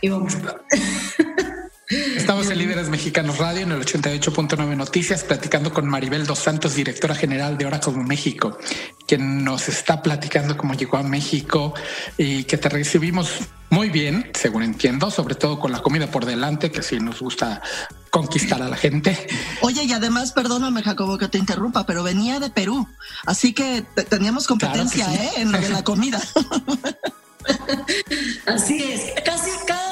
[0.00, 0.36] Y vamos.
[1.90, 7.16] Estamos en Líderes Mexicanos Radio en el 88.9 Noticias, platicando con Maribel Dos Santos, directora
[7.16, 8.56] general de Oracle México,
[9.08, 11.74] quien nos está platicando cómo llegó a México
[12.16, 16.70] y que te recibimos muy bien, según entiendo, sobre todo con la comida por delante,
[16.70, 17.60] que sí nos gusta
[18.10, 19.26] conquistar a la gente.
[19.60, 22.86] Oye, y además, perdóname, Jacobo, que te interrumpa, pero venía de Perú,
[23.26, 25.30] así que teníamos competencia ¿eh?
[25.38, 26.20] en lo de la comida.
[28.46, 29.89] Así es, casi cada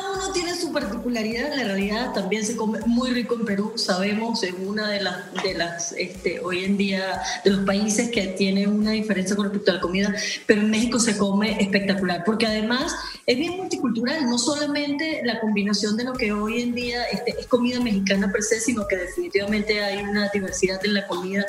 [0.81, 5.33] particularidad, la realidad también se come muy rico en Perú, sabemos, en una de las,
[5.43, 9.73] de las este, hoy en día, de los países que tiene una diferencia con respecto
[9.73, 10.15] a la comida,
[10.47, 12.95] pero en México se come espectacular, porque además
[13.27, 17.47] es bien multicultural, no solamente la combinación de lo que hoy en día este, es
[17.47, 21.45] comida mexicana per se, sino que definitivamente hay una diversidad en la comida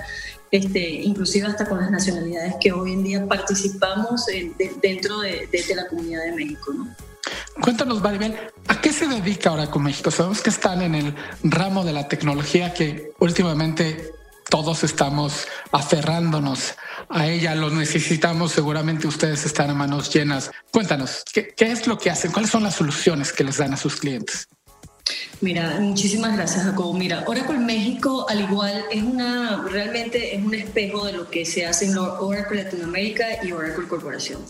[0.51, 4.25] este, inclusive hasta con las nacionalidades que hoy en día participamos
[4.81, 6.73] dentro de, la comunidad de México.
[6.73, 7.08] ¿no?
[7.61, 8.35] Cuéntanos, Maribel,
[8.67, 10.11] ¿a qué se dedica ahora con México?
[10.11, 14.11] Sabemos que están en el ramo de la tecnología que últimamente
[14.49, 16.75] todos estamos aferrándonos
[17.09, 20.51] a ella, lo necesitamos, seguramente ustedes están a manos llenas.
[20.71, 22.31] Cuéntanos, ¿qué, ¿qué, es lo que hacen?
[22.31, 24.47] ¿Cuáles son las soluciones que les dan a sus clientes?
[25.41, 26.93] Mira, muchísimas gracias, Jacobo.
[26.93, 31.65] Mira, Oracle México, al igual, es una, realmente es un espejo de lo que se
[31.65, 34.41] hace en Oracle Latinoamérica y Oracle Corporación.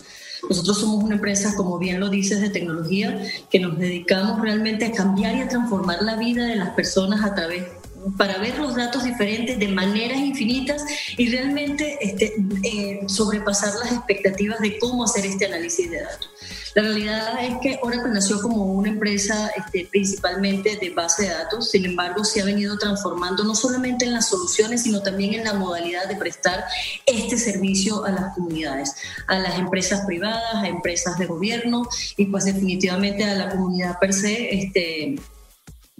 [0.50, 4.90] Nosotros somos una empresa, como bien lo dices, de tecnología, que nos dedicamos realmente a
[4.90, 7.79] cambiar y a transformar la vida de las personas a través
[8.16, 10.84] para ver los datos diferentes de maneras infinitas
[11.16, 16.30] y realmente este, eh, sobrepasar las expectativas de cómo hacer este análisis de datos.
[16.74, 21.70] La realidad es que Oracle nació como una empresa este, principalmente de base de datos,
[21.70, 25.54] sin embargo se ha venido transformando no solamente en las soluciones, sino también en la
[25.54, 26.64] modalidad de prestar
[27.06, 28.94] este servicio a las comunidades,
[29.26, 34.12] a las empresas privadas, a empresas de gobierno y pues definitivamente a la comunidad per
[34.12, 34.54] se.
[34.54, 35.16] Este,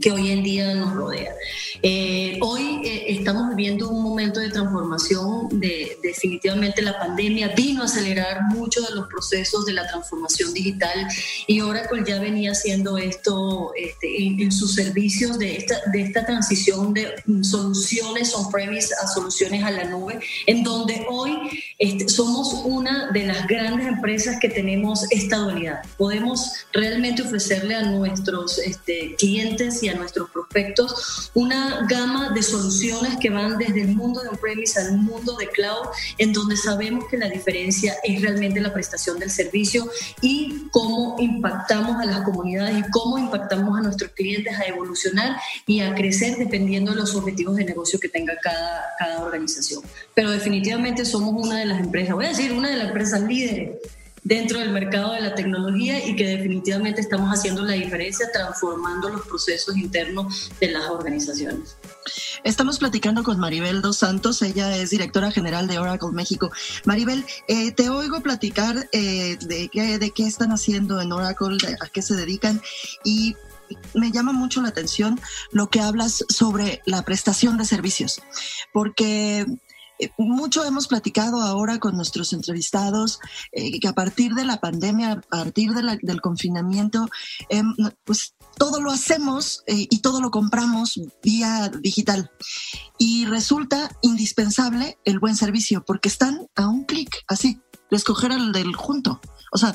[0.01, 1.35] que hoy en día nos rodea.
[1.83, 7.85] Eh, hoy eh, estamos viviendo un momento de transformación, de, definitivamente la pandemia vino a
[7.85, 11.07] acelerar muchos de los procesos de la transformación digital
[11.47, 16.95] y Oracle ya venía haciendo esto este, en, sus servicios de esta, de esta transición
[16.95, 21.33] de soluciones on-premise a soluciones a la nube, en donde hoy
[21.79, 25.83] este, somos una de las grandes empresas que tenemos esta dualidad.
[25.97, 33.17] Podemos realmente ofrecerle a nuestros este, clientes y a nuestros prospectos una gama de soluciones
[33.21, 37.17] que van desde el mundo de on-premise al mundo de cloud, en donde sabemos que
[37.17, 39.89] la diferencia es realmente la prestación del servicio
[40.21, 45.81] y cómo impactamos a las comunidades y cómo impactamos a nuestros clientes a evolucionar y
[45.81, 49.83] a crecer dependiendo de los objetivos de negocio que tenga cada, cada organización.
[50.15, 53.71] Pero definitivamente somos una de las empresas, voy a decir, una de las empresas líderes
[54.23, 59.27] dentro del mercado de la tecnología y que definitivamente estamos haciendo la diferencia transformando los
[59.27, 61.77] procesos internos de las organizaciones.
[62.45, 66.51] Estamos platicando con Maribel Dos Santos, ella es directora general de Oracle México.
[66.85, 71.89] Maribel, eh, te oigo platicar eh, de, qué, de qué están haciendo en Oracle, a
[71.89, 72.61] qué se dedican
[73.05, 73.37] y
[73.95, 75.21] me llama mucho la atención
[75.53, 78.21] lo que hablas sobre la prestación de servicios,
[78.73, 79.47] porque
[80.19, 83.19] mucho hemos platicado ahora con nuestros entrevistados
[83.53, 87.09] eh, que a partir de la pandemia, a partir del confinamiento,
[87.49, 92.31] em, pues todo lo hacemos eh, y todo lo compramos vía digital.
[92.99, 97.61] Y resulta indispensable el buen servicio porque están a un clic, así,
[97.91, 99.21] de escoger el del junto.
[99.53, 99.75] O sea,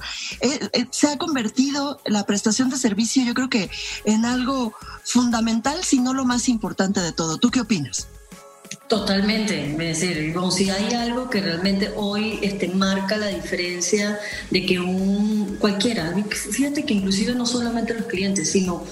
[0.92, 3.70] se ha convertido la prestación de servicio, yo creo que
[4.06, 7.38] en algo fundamental, si no lo más importante de todo.
[7.38, 8.08] ¿Tú qué opinas?
[8.88, 14.20] Totalmente, es decir, como si hay algo que realmente hoy este, marca la diferencia
[14.52, 18.86] de que un cualquiera, fíjate que inclusive no solamente los clientes, sino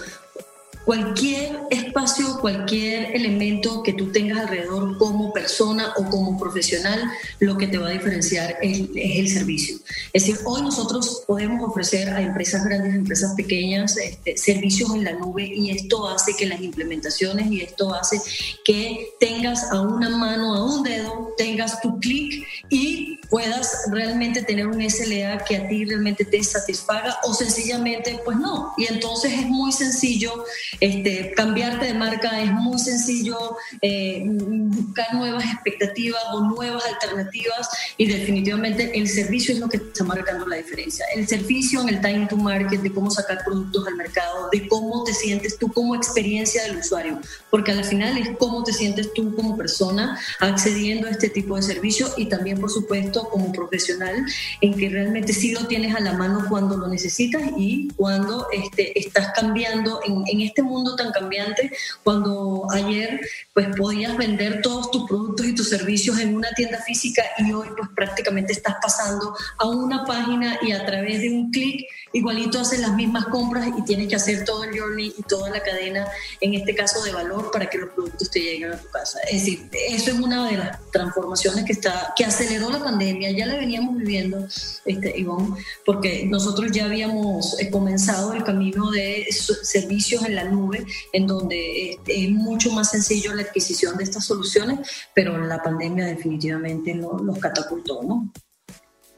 [0.86, 7.02] cualquier espacio, cualquier elemento que tú tengas alrededor como persona o como profesional,
[7.39, 9.78] lo que te va a diferenciar es, el servicio.
[10.12, 15.13] Es decir, hoy nosotros podemos ofrecer a empresas grandes, empresas pequeñas, este, servicios en la
[15.13, 18.19] nube y esto hace que las implementaciones y esto hace
[18.65, 24.67] que tengas a una mano, a un dedo, tengas tu clic y puedas realmente tener
[24.67, 28.76] un SLA que a ti realmente te satisfaga o sencillamente pues no.
[28.78, 30.46] Y entonces es muy sencillo
[30.80, 38.06] este, cambiarte de marca es muy sencillo, eh, buscar nuevas expectativas o nuevas alternativas y
[38.06, 41.06] definitivamente el servicio es lo que está marcando la diferencia.
[41.15, 45.04] El servicio en el time to market, de cómo sacar productos al mercado, de cómo
[45.04, 47.19] te sientes tú como experiencia del usuario,
[47.50, 51.62] porque al final es cómo te sientes tú como persona accediendo a este tipo de
[51.62, 54.26] servicio y también, por supuesto, como profesional,
[54.62, 58.98] en que realmente sí lo tienes a la mano cuando lo necesitas y cuando este,
[59.00, 61.71] estás cambiando en, en este mundo tan cambiante,
[62.04, 63.19] cuando ayer
[63.54, 67.67] pues podías vender todos tus productos y tus servicios en una tienda física y hoy
[67.78, 72.80] pues prácticamente estás pasando a una página y a través de un clic igualito haces
[72.80, 76.08] las mismas compras y tienes que hacer todo el journey y toda la cadena,
[76.40, 79.20] en este caso de valor, para que los productos te lleguen a tu casa.
[79.30, 83.48] Es decir, eso es una de las transformaciones que, está, que aceleró la pandemia, ya
[83.48, 84.48] la veníamos viviendo,
[84.86, 90.86] este, Ivonne, porque nosotros ya habíamos eh, comenzado el camino de servicios en la nube,
[91.12, 94.80] en donde este, es mucho más sencillo la adquisición de estas soluciones,
[95.16, 98.32] pero la pandemia definitivamente los catapultó, ¿no?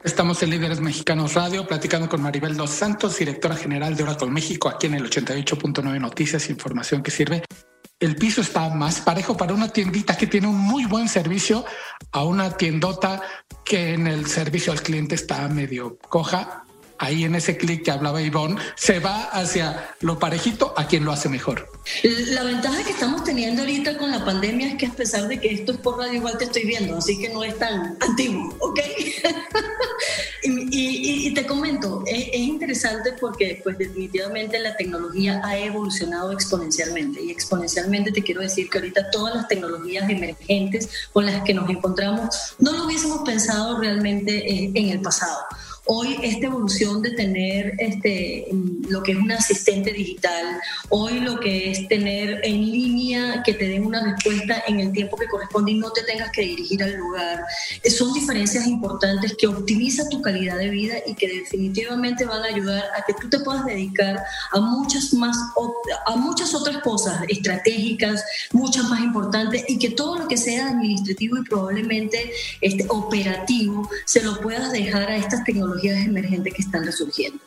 [0.05, 4.69] Estamos en Líderes Mexicanos Radio, platicando con Maribel Dos Santos, directora general de Oracle México,
[4.69, 7.43] aquí en el 88.9 Noticias, información que sirve.
[7.99, 11.65] El piso está más parejo para una tiendita que tiene un muy buen servicio
[12.11, 13.19] a una tiendota
[13.65, 16.64] que en el servicio al cliente está medio coja
[16.97, 21.11] ahí en ese clic que hablaba Ivonne, se va hacia lo parejito a quien lo
[21.11, 21.69] hace mejor.
[22.03, 25.53] La ventaja que estamos teniendo ahorita con la pandemia es que a pesar de que
[25.53, 28.79] esto es por radio, igual te estoy viendo, así que no es tan antiguo, ¿ok?
[30.43, 37.31] y, te comento, es, es, interesante porque pues definitivamente la tecnología ha evolucionado exponencialmente y
[37.31, 42.55] exponencialmente te quiero decir que ahorita todas las tecnologías emergentes con las que nos encontramos
[42.59, 45.37] no lo hubiésemos pensado realmente eh, en el pasado.
[45.87, 48.47] Hoy esta evolución de tener este,
[48.89, 50.59] lo que es un asistente digital,
[50.89, 55.15] hoy lo que es tener en línea que te den una respuesta en el tiempo
[55.15, 57.43] que corresponde y no te tengas que dirigir al lugar,
[57.83, 62.47] eh, son diferencias importantes que optimizan tu calidad de vida y que definitivamente van a
[62.47, 64.23] ayudar a que tú te puedas dedicar
[64.53, 65.37] a muchas más
[66.07, 68.23] a muchas otras cosas estratégicas,
[68.53, 72.31] muchas más importantes y que todo lo que sea administrativo y probablemente
[72.61, 77.39] este, operativo se lo puedas dejar a estas tecnologías emergentes que están resurgiendo.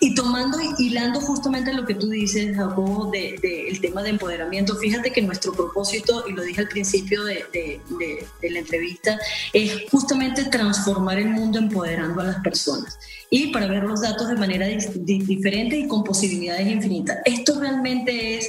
[0.00, 4.76] Y tomando, hilando justamente lo que tú dices, Jacobo, del de, el tema de empoderamiento,
[4.76, 9.18] fíjate que nuestro propósito, y lo dije al principio de, de la entrevista,
[9.52, 12.98] es justamente transformar el mundo empoderando a las personas
[13.30, 17.18] y para ver los datos de manera diferente y con posibilidades infinitas.
[17.24, 18.48] Esto realmente es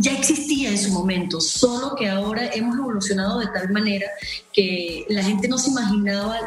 [0.00, 4.06] ya existía en su momento, solo que ahora hemos evolucionado de tal manera
[4.52, 6.38] que la gente no se imaginaba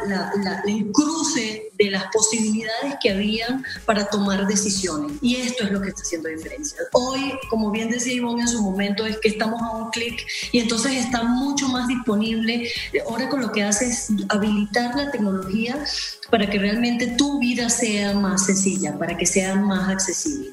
[0.66, 5.12] el cruce de las posibilidades que habían para tomar decisiones.
[5.22, 6.78] Y esto es lo que está haciendo diferencia.
[6.92, 10.20] Hoy, como bien decía Ivonne en su momento, es que estamos a un clic
[10.52, 12.70] y entonces está mucho más disponible.
[13.08, 15.84] Ahora con lo que hace es habilitar la tecnología
[16.30, 20.52] para que realmente tu vida sea más sencilla, para que sea más accesible.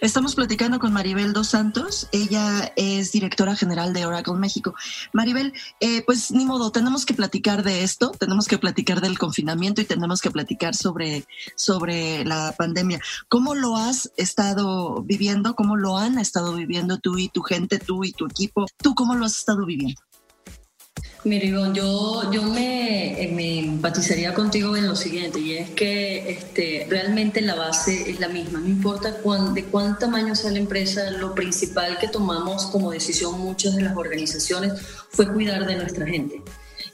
[0.00, 4.74] Estamos platicando con Maribel Dos Santos, ella es directora general de Oracle México.
[5.12, 9.80] Maribel, eh, pues ni modo, tenemos que platicar de esto, tenemos que platicar del confinamiento
[9.80, 11.24] y tenemos que platicar sobre,
[11.54, 13.00] sobre la pandemia.
[13.28, 15.54] ¿Cómo lo has estado viviendo?
[15.54, 18.66] ¿Cómo lo han estado viviendo tú y tu gente, tú y tu equipo?
[18.76, 20.00] ¿Tú cómo lo has estado viviendo?
[21.26, 26.86] Mira, yo, yo me, eh, me, empatizaría contigo en lo siguiente, y es que este,
[26.88, 28.60] realmente la base es la misma.
[28.60, 33.40] No importa cuán, de cuán tamaño sea la empresa, lo principal que tomamos como decisión
[33.40, 34.74] muchas de las organizaciones
[35.10, 36.42] fue cuidar de nuestra gente.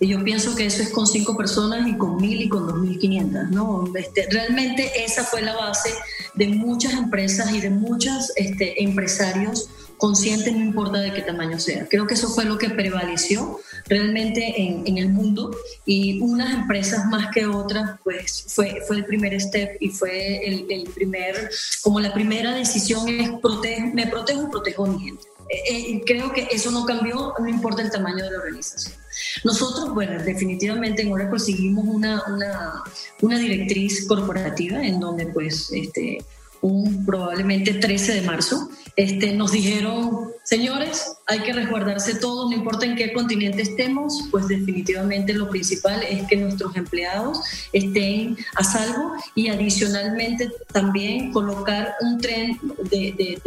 [0.01, 2.79] Y yo pienso que eso es con cinco personas y con mil y con dos
[2.79, 3.85] mil quinientas, ¿no?
[3.95, 5.91] Este, realmente esa fue la base
[6.33, 9.69] de muchas empresas y de muchos este, empresarios
[10.03, 11.87] conscientes, no importa de qué tamaño sea.
[11.89, 17.07] Creo que eso fue lo que prevaleció realmente en, en, el mundo y unas empresas
[17.07, 21.49] más que otras, pues fue, fue el primer step y fue el, el primer,
[21.83, 25.23] como la primera decisión es protege, me protejo protejo a mi gente.
[25.49, 28.97] Eh, eh, creo que eso no cambió, no importa el tamaño de la organización.
[29.45, 32.83] Nosotros, bueno, definitivamente en Oracle seguimos una, una,
[33.21, 36.25] una directriz corporativa en donde pues este,
[36.63, 42.87] un probablemente 13 de marzo, este, nos dijeron, señores, hay que resguardarse todos, no importa
[42.87, 47.41] en qué continente estemos, pues definitivamente lo principal es que nuestros empleados
[47.73, 52.59] estén a salvo y adicionalmente también colocar un tren
[52.91, 53.41] de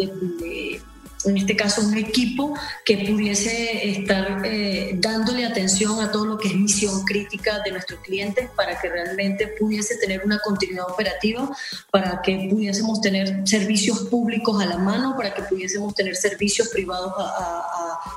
[1.26, 2.54] en este caso un equipo
[2.84, 8.00] que pudiese estar eh, dándole atención a todo lo que es misión crítica de nuestros
[8.02, 11.50] clientes para que realmente pudiese tener una continuidad operativa,
[11.92, 17.14] para que pudiésemos tener servicios públicos a la mano, para que pudiésemos tener servicios privados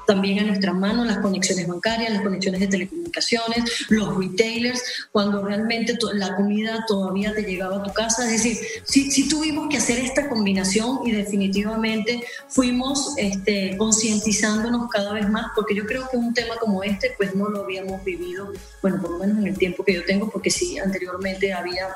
[0.06, 5.96] también a nuestra mano, las conexiones bancarias, las conexiones de telecomunicaciones, los retailers, cuando realmente
[6.14, 8.24] la comida todavía te llegaba a tu casa.
[8.24, 15.12] Es decir, sí, sí tuvimos que hacer esta combinación y definitivamente fuimos este, concientizándonos cada
[15.12, 18.52] vez más, porque yo creo que un tema como este, pues no lo habíamos vivido,
[18.82, 21.88] bueno, por lo menos en el tiempo que yo tengo, porque sí, anteriormente había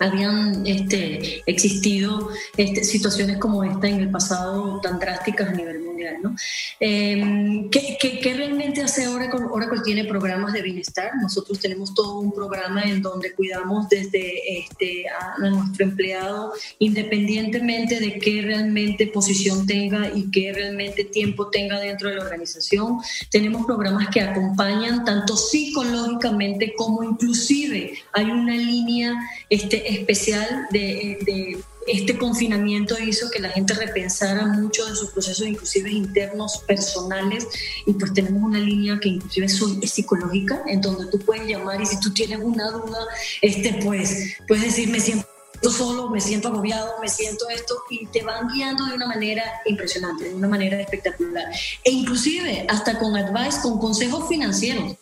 [0.00, 5.89] habían este, existido este, situaciones como esta en el pasado tan drásticas a nivel mundial.
[6.22, 6.34] ¿No?
[6.78, 9.40] Em, ¿qué, qué, realmente hace Oracle?
[9.50, 11.10] Oracle tiene programas de bienestar.
[11.20, 18.18] Nosotros tenemos todo un programa en donde cuidamos desde este, a, nuestro empleado, independientemente de
[18.18, 22.98] qué realmente posición tenga y qué realmente tiempo tenga dentro de la organización.
[23.30, 29.14] Tenemos programas que acompañan tanto psicológicamente como inclusive hay una línea
[29.48, 31.58] este, especial de,
[31.90, 37.46] este confinamiento hizo que la gente repensara mucho de sus procesos, inclusive internos, personales,
[37.86, 41.86] y pues tenemos una línea que inclusive es psicológica, en donde tú puedes llamar y
[41.86, 43.06] si tú tienes una duda,
[43.42, 45.26] este, pues puedes decir, me siento
[45.68, 50.24] solo, me siento agobiado, me siento esto, y te van guiando de una manera impresionante,
[50.24, 51.52] de una manera espectacular.
[51.84, 54.96] E inclusive hasta con advice, con consejos financieros.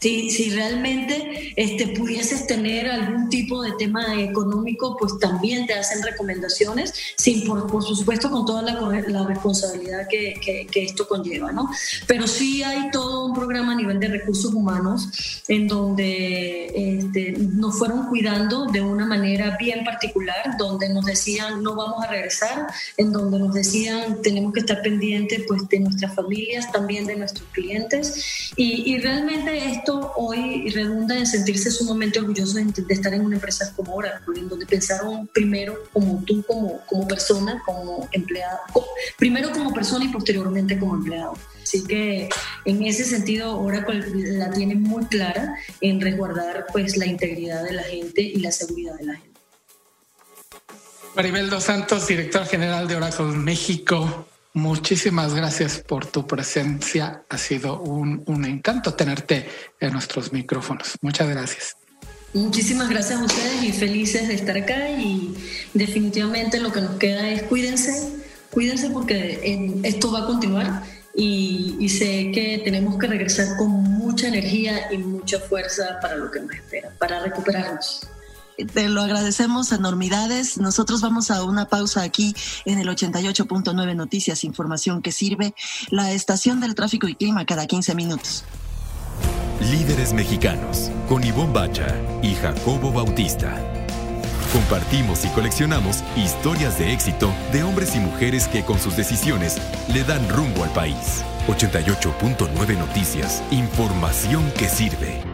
[0.00, 6.02] Si, si realmente este, pudieses tener algún tipo de tema económico, pues también te hacen
[6.04, 8.74] recomendaciones, sin, por, por supuesto con toda la,
[9.08, 11.68] la responsabilidad que, que, esto conlleva, ¿no?
[12.06, 17.76] Pero sí hay todo un programa a nivel de recursos humanos en donde este, nos
[17.76, 23.12] fueron cuidando de una manera bien particular, donde nos decían no vamos a regresar, en
[23.12, 28.52] donde nos decían tenemos que estar pendientes pues, de nuestras familias, también de nuestros clientes,
[28.54, 33.72] y, y realmente esto hoy redunda en sentirse sumamente orgulloso de, estar en una empresa
[33.74, 38.58] como Oracle, en donde pensaron primero como tú, como, como persona, como empleado,
[39.16, 41.34] primero como persona y posteriormente como empleado.
[41.62, 42.28] Así que
[42.64, 44.02] en ese sentido Oracle
[44.38, 48.96] la tiene muy clara en resguardar pues la integridad de la gente y la seguridad
[48.96, 49.40] de la gente.
[51.14, 54.26] Maribel Dos Santos, director general de Oracle México.
[54.58, 57.22] Muchísimas gracias por tu presencia.
[57.28, 59.46] Ha sido un, encanto tenerte
[59.78, 60.96] en nuestros micrófonos.
[61.00, 61.76] Muchas gracias.
[62.34, 65.32] Muchísimas gracias a ustedes y felices de estar acá y
[65.74, 68.16] definitivamente lo que nos queda es cuídense,
[68.50, 70.82] cuídense porque esto va a continuar
[71.14, 76.40] y, sé que tenemos que regresar con mucha energía y mucha fuerza para lo que
[76.40, 78.08] nos espera, para recuperarnos
[78.66, 80.58] te lo agradecemos enormidades.
[80.58, 82.34] Nosotros vamos a una pausa aquí
[82.64, 85.54] en el 88.9 Noticias, información que sirve,
[85.90, 88.44] la estación del tráfico y clima cada 15 minutos.
[89.60, 93.60] Líderes mexicanos, con Ivonne Bacha y Jacobo Bautista.
[94.52, 99.58] Compartimos y coleccionamos historias de éxito de hombres y mujeres que con sus decisiones
[99.92, 101.22] le dan rumbo al país.
[101.48, 105.27] 88.9 Noticias, información que sirve.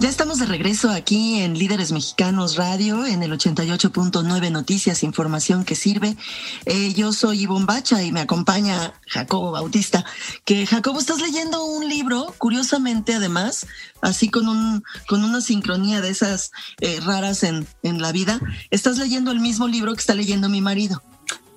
[0.00, 5.74] Ya estamos de regreso aquí en Líderes Mexicanos Radio, en el 88.9 Noticias, información que
[5.74, 6.16] sirve.
[6.64, 10.06] Eh, yo soy Ivonne Bacha y me acompaña Jacobo Bautista.
[10.46, 13.66] Que Jacobo, estás leyendo un libro, curiosamente además,
[14.00, 18.40] así con, un, con una sincronía de esas eh, raras en, en la vida.
[18.70, 21.02] Estás leyendo el mismo libro que está leyendo mi marido.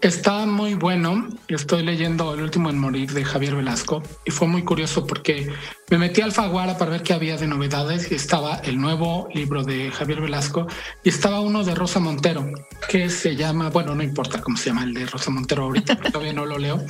[0.04, 1.30] Está muy bueno.
[1.47, 5.49] Estoy leyendo El último en morir de Javier Velasco y fue muy curioso porque
[5.89, 9.64] me metí al Faguara para ver qué había de novedades y estaba el nuevo libro
[9.64, 10.68] de Javier Velasco
[11.06, 12.51] y estaba uno de Rosa Montero
[12.89, 16.34] que se llama, bueno, no importa cómo se llama el de Rosa Montero ahorita, todavía
[16.34, 16.84] no lo leo.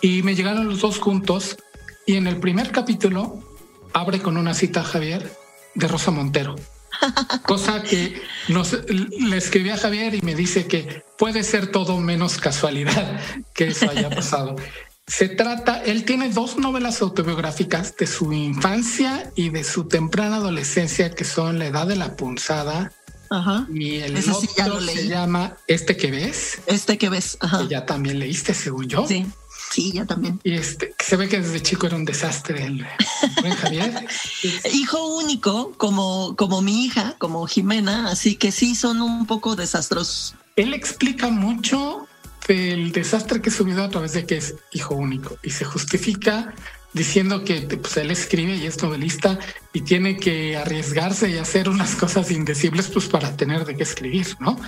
[0.00, 1.58] Y me llegaron los dos juntos
[2.06, 3.38] y en el primer capítulo
[3.92, 5.30] abre con una cita a Javier
[5.74, 6.56] de Rosa Montero
[7.46, 12.38] Cosa que nos, le escribí a Javier y me dice que puede ser todo menos
[12.38, 13.20] casualidad
[13.54, 14.56] que eso haya pasado.
[15.06, 21.10] Se trata, él tiene dos novelas autobiográficas de su infancia y de su temprana adolescencia,
[21.14, 22.92] que son La Edad de la Punzada.
[23.72, 26.58] Y el otro se llama Este que ves.
[26.66, 27.38] Este que ves.
[27.40, 29.06] Que ya también leíste, según yo.
[29.06, 29.26] Sí.
[29.70, 30.40] Sí, ya también.
[30.42, 32.86] Y este, se ve que desde chico era un desastre el,
[33.56, 34.06] Javier.
[34.72, 40.34] Hijo único, como, como mi hija, como Jimena, así que sí son un poco desastrosos.
[40.56, 42.08] Él explica mucho
[42.48, 46.54] del desastre que su vida a través de que es hijo único y se justifica
[46.92, 49.38] diciendo que pues, él escribe y es novelista
[49.72, 54.28] y tiene que arriesgarse y hacer unas cosas indecibles pues para tener de qué escribir,
[54.40, 54.58] ¿no?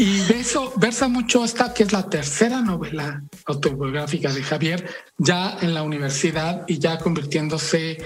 [0.00, 4.88] Y de eso versa mucho esta, que es la tercera novela autobiográfica de Javier,
[5.18, 7.98] ya en la universidad y ya convirtiéndose,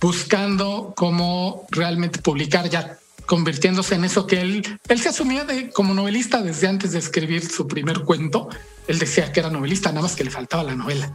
[0.00, 5.92] buscando cómo realmente publicar, ya convirtiéndose en eso que él, él se asumía de, como
[5.92, 8.48] novelista desde antes de escribir su primer cuento.
[8.86, 11.12] Él decía que era novelista, nada más que le faltaba la novela.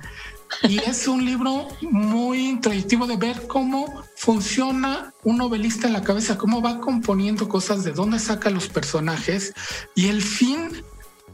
[0.64, 6.38] Y es un libro muy intuitivo de ver cómo funciona un novelista en la cabeza,
[6.38, 9.54] cómo va componiendo cosas, de dónde saca los personajes
[9.96, 10.84] y el fin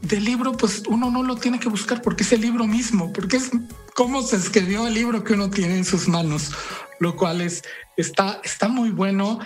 [0.02, 3.36] del libro, pues uno no lo tiene que buscar porque es el libro mismo, porque
[3.36, 3.50] es
[3.94, 6.50] cómo se escribió el libro que uno tiene en sus manos,
[6.98, 7.62] lo cual es,
[7.96, 9.38] está, está muy bueno.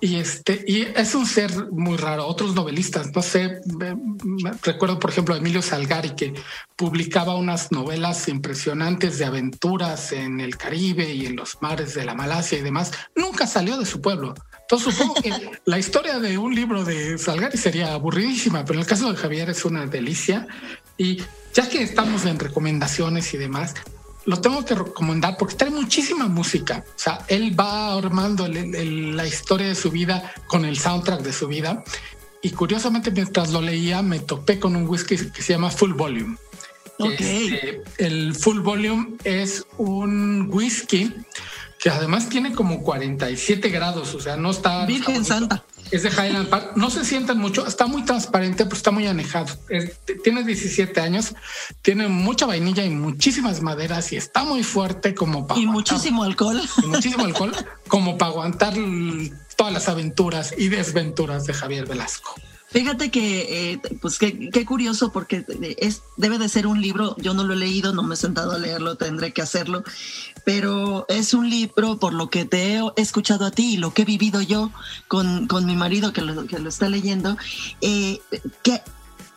[0.00, 2.26] Y este, y es un ser muy raro.
[2.26, 3.60] Otros novelistas, no sé,
[4.62, 6.34] recuerdo por ejemplo a Emilio Salgari que
[6.76, 12.14] publicaba unas novelas impresionantes de aventuras en el Caribe y en los mares de la
[12.14, 12.92] Malasia y demás.
[13.16, 14.34] Nunca salió de su pueblo.
[14.60, 15.32] Entonces supongo que
[15.64, 19.50] la historia de un libro de Salgari sería aburridísima, pero en el caso de Javier
[19.50, 20.46] es una delicia.
[20.96, 21.22] Y
[21.54, 23.74] ya que estamos en recomendaciones y demás,
[24.28, 26.84] lo tengo que recomendar porque trae muchísima música.
[26.86, 31.48] O sea, él va armando la historia de su vida con el soundtrack de su
[31.48, 31.82] vida.
[32.42, 36.36] Y curiosamente, mientras lo leía, me topé con un whisky que se llama Full Volume.
[36.98, 41.10] Este, el Full Volume es un whisky
[41.78, 44.84] que además tiene como 47 grados, o sea, no está...
[44.86, 46.72] Virgen Santa es de Highland Park.
[46.76, 49.54] No se sienten mucho, está muy transparente, pero está muy anejado.
[50.22, 51.34] tiene 17 años,
[51.82, 55.60] tiene mucha vainilla y muchísimas maderas y está muy fuerte como para.
[55.60, 56.60] Y muchísimo alcohol.
[56.82, 57.54] Y muchísimo alcohol,
[57.88, 58.74] como para aguantar
[59.56, 62.34] todas las aventuras y desventuras de Javier Velasco.
[62.70, 65.44] Fíjate que, eh, pues qué, curioso, porque
[65.78, 68.52] es, debe de ser un libro, yo no lo he leído, no me he sentado
[68.52, 69.84] a leerlo, tendré que hacerlo,
[70.44, 74.02] pero es un libro por lo que te he escuchado a ti y lo que
[74.02, 74.70] he vivido yo
[75.08, 77.38] con, con mi marido que lo, que lo está leyendo,
[77.80, 78.20] eh,
[78.62, 78.82] que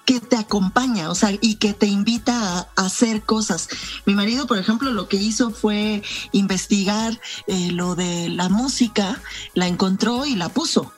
[0.03, 3.69] que te acompaña, o sea, y que te invita a, hacer cosas.
[4.05, 6.01] Mi marido, por ejemplo, lo que hizo fue
[6.31, 9.21] investigar eh, lo de la música,
[9.53, 10.91] la encontró y la puso.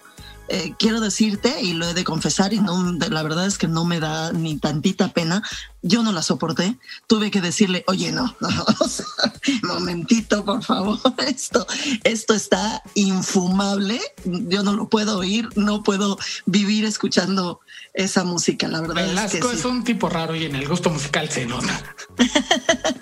[0.49, 3.85] Eh, quiero decirte, y lo he de confesar, y no, la verdad es que no
[3.85, 5.41] me da ni tantita pena,
[5.81, 6.77] yo no la soporté,
[7.07, 8.35] tuve que decirle, oye, no,
[9.63, 11.65] momentito, por favor, esto,
[12.03, 17.61] esto está infumable, yo no lo puedo oír, no puedo vivir escuchando
[17.93, 19.25] esa música, la verdad.
[19.25, 21.95] es, que es un tipo raro y en el gusto musical se nota.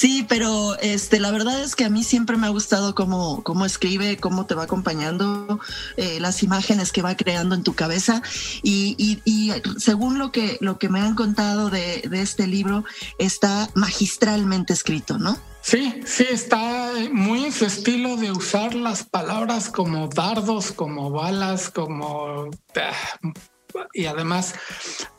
[0.00, 3.66] sí, pero este, la verdad es que a mí siempre me ha gustado cómo, cómo
[3.66, 5.60] escribe, cómo te va acompañando,
[5.98, 8.22] eh, las imágenes que va creando en tu cabeza.
[8.62, 12.82] Y, y, según lo que, lo que me han contado de, de este libro,
[13.18, 15.36] está magistralmente escrito, ¿no?
[15.60, 21.68] Sí, sí, está muy en su estilo de usar las palabras como dardos, como balas,
[21.68, 24.54] como ah, y además,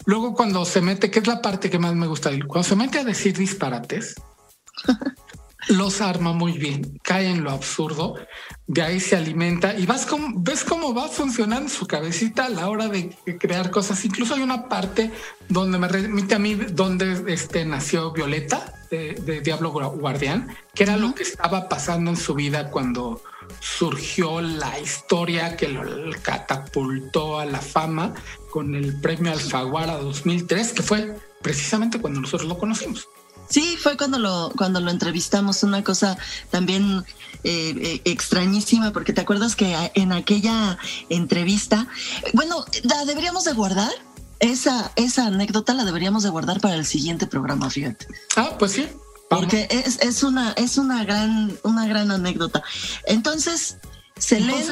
[0.06, 2.98] luego cuando se mete, que es la parte que más me gusta cuando se mete
[2.98, 4.16] a decir disparates,
[5.68, 8.16] los arma muy bien, cae en lo absurdo,
[8.68, 12.70] de ahí se alimenta y vas como, ves cómo va funcionando su cabecita a la
[12.70, 14.04] hora de crear cosas.
[14.06, 15.12] Incluso hay una parte
[15.50, 21.14] donde me remite a mí donde este, nació Violeta de, Diablo Guardián, que era lo
[21.16, 23.22] que estaba pasando en su vida cuando
[23.60, 25.84] surgió la historia que lo
[26.22, 28.14] catapultó a la fama
[28.50, 33.08] con el premio Alfaguara 2003, que fue precisamente cuando nosotros lo conocimos.
[33.52, 36.18] Sí, fue cuando lo, cuando lo entrevistamos, una cosa
[36.49, 37.04] también
[37.43, 40.78] eh, eh, extrañísima, porque te acuerdas que en aquella
[41.10, 41.86] entrevista,
[42.34, 43.91] bueno, la deberíamos de guardar,
[44.39, 48.08] esa, esa anécdota la deberíamos de guardar para el siguiente programa, fíjate.
[48.38, 48.88] Ah, pues sí,
[49.30, 52.64] porque es, es, una, es una, gran, una gran anécdota.
[53.06, 53.78] Entonces,
[54.18, 54.64] se lee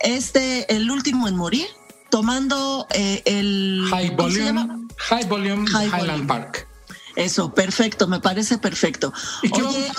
[0.00, 1.66] este, el último en morir,
[2.10, 3.84] tomando eh, el...
[3.90, 6.68] High Volume, High Volume Highland Park.
[7.16, 9.12] Eso, perfecto, me parece perfecto.
[9.52, 9.90] Oye,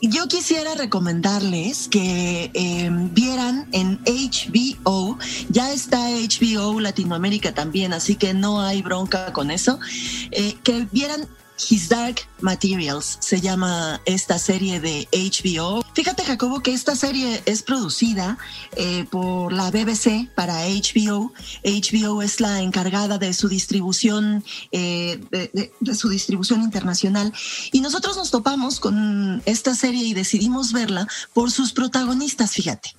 [0.00, 5.18] yo quisiera recomendarles que em, vieran en HBO,
[5.48, 9.80] ya está HBO Latinoamérica también, así que no hay bronca con eso,
[10.30, 11.26] eh, que vieran
[11.68, 15.84] His Dark Materials se llama esta serie de HBO.
[15.94, 18.38] Fíjate, Jacobo, que esta serie es producida
[18.76, 21.32] eh, por la BBC para HBO.
[21.64, 27.32] HBO es la encargada de su distribución, eh, de, su distribución internacional.
[27.72, 32.94] Y nosotros nos topamos con esta serie y decidimos verla por sus protagonistas, fíjate.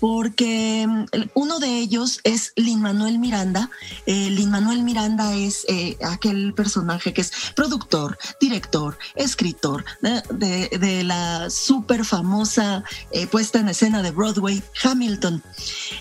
[0.00, 1.04] Porque mm,
[1.34, 3.70] uno de ellos es Lin Manuel Miranda.
[4.06, 5.66] Eh, Lin Manuel Miranda es
[6.02, 9.84] aquel personaje que es productor productor, director, escritor
[10.30, 15.42] de, la súper famosa eh, puesta en escena de Broadway, Hamilton.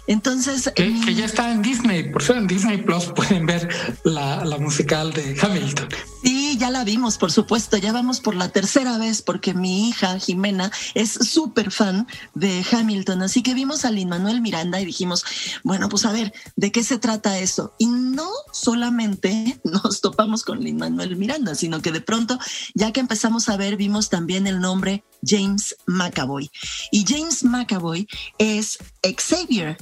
[0.07, 0.71] Entonces.
[0.75, 3.67] Que, ya está en Disney, por eso en Disney Plus pueden ver
[4.03, 5.89] la, la musical de Hamilton.
[6.23, 7.77] Sí, ya la vimos, por supuesto.
[7.77, 13.23] Ya vamos por la tercera vez porque mi hija Jimena es súper fan de Hamilton.
[13.23, 15.25] Así que vimos a Lin Manuel Miranda y dijimos,
[15.63, 17.73] bueno, pues a ver, ¿de qué se trata eso?
[17.79, 22.39] Y no solamente nos topamos con Lin Manuel Miranda, sino que de pronto,
[22.73, 26.49] ya que empezamos a ver, vimos también el nombre James McAvoy.
[26.91, 29.77] Y James McAvoy es Xavier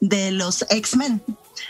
[0.00, 1.22] de los X-Men.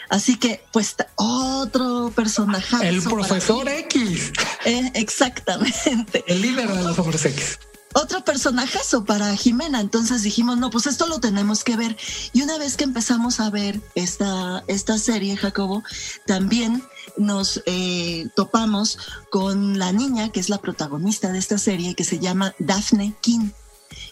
[0.09, 2.89] Así que, pues, otro personaje.
[2.89, 4.33] El profesor X.
[4.67, 6.25] Eh, exactamente.
[6.27, 7.61] El líder de los hombres X.
[7.95, 9.81] Otro personajazo para Jimena.
[9.81, 11.97] Entonces dijimos, no, pues esto lo tenemos que ver.
[12.33, 15.85] Y una vez que empezamos a ver esta, esta serie, Jacobo,
[16.27, 16.83] también
[17.17, 18.99] nos eh, topamos
[19.31, 23.51] con la niña que es la protagonista de esta serie, que se llama Daphne King.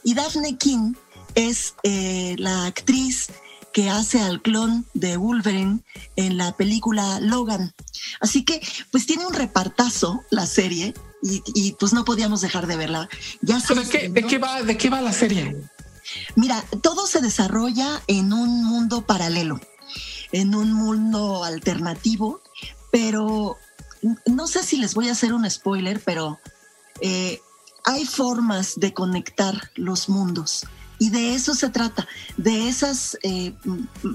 [0.02, 0.94] Y Daphne King
[1.34, 3.28] es eh, la actriz
[3.72, 5.80] que hace al clon de Wolverine
[6.14, 7.74] en la película Logan.
[8.20, 8.60] Así que,
[8.92, 13.08] pues tiene un repartazo la serie y, pues no podíamos dejar de verla.
[13.40, 15.56] Ya ¿De, qué, ¿De qué va, ¿De qué va la serie?
[16.36, 19.60] Mira, todo se desarrolla en un mundo paralelo,
[20.32, 22.42] en un mundo alternativo,
[22.94, 23.58] pero
[24.24, 26.38] no sé si les voy a hacer un spoiler, pero
[27.00, 27.40] eh,
[27.84, 30.64] hay formas de conectar los mundos.
[31.00, 33.52] Y de eso se trata, de esos eh,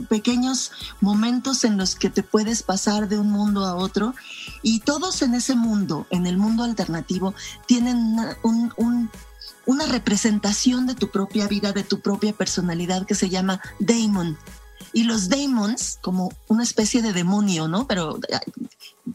[0.08, 0.72] pequeños
[1.02, 4.16] momentos en los que te puedes pasar de un mundo a otro.
[4.64, 7.34] Y todos en ese mundo, en el mundo alternativo,
[7.68, 8.16] tienen
[9.66, 14.38] una, representación de tu propia vida, de tu propia personalidad que se llama Daemon.
[14.94, 17.88] Y los Daemons, como una especie de demonio, ¿no?
[17.88, 18.40] Pero eh,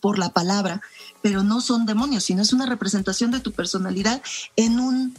[0.00, 0.80] por la palabra,
[1.22, 4.22] pero no son demonios, sino es una representación de tu personalidad
[4.56, 5.14] en un,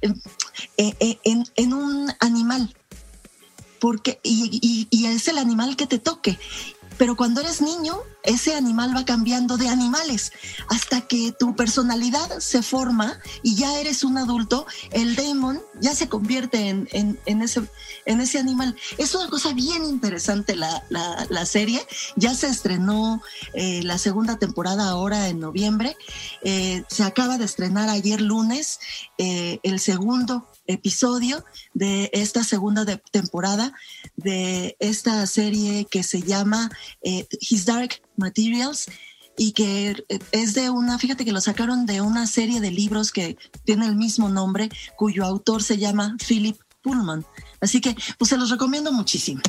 [0.00, 0.20] en,
[1.56, 2.74] en, un animal.
[3.80, 6.38] Porque, y, y, es el animal que te toque.
[7.00, 10.32] Pero cuando eres niño, ese animal va cambiando de animales
[10.68, 16.10] hasta que tu personalidad se forma y ya eres un adulto, el demon ya se
[16.10, 17.62] convierte en, en, ese,
[18.04, 18.76] en ese animal.
[18.98, 21.80] Es una cosa bien interesante la, la, serie.
[22.16, 23.22] Ya se estrenó
[23.54, 25.96] eh, la segunda temporada ahora en noviembre.
[26.42, 28.78] Eh, se acaba de estrenar ayer lunes
[29.16, 31.44] eh, el segundo episodio
[31.74, 33.72] de esta segunda temporada
[34.16, 36.70] de esta serie que se llama
[37.02, 38.86] eh, His Dark Materials
[39.36, 43.12] y que eh, es de una, fíjate que lo sacaron de una serie de libros
[43.12, 47.24] que tiene el mismo nombre, cuyo autor se llama Philip Pullman.
[47.60, 49.42] Así que, pues se los recomiendo muchísimo.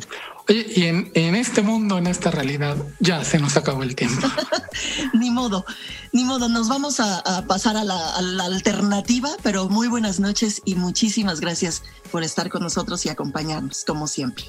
[0.50, 4.28] Oye, y en, este mundo, en esta realidad, ya se nos acabó el tiempo.
[5.14, 5.66] ni modo,
[6.12, 6.50] ni modo.
[6.50, 11.40] Nos vamos a, pasar a la, a la, alternativa, pero muy buenas noches y muchísimas
[11.40, 14.46] gracias por estar con nosotros y acompañarnos, como siempre.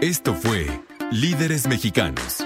[0.00, 0.82] Esto fue
[1.12, 2.44] Líderes Mexicanos.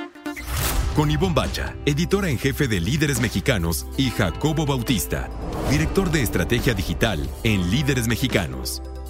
[0.94, 5.30] Con Ivonne Bacha, editora en jefe de Líderes Mexicanos, y Jacobo Bautista,
[5.70, 8.82] director de estrategia digital en Líderes Mexicanos.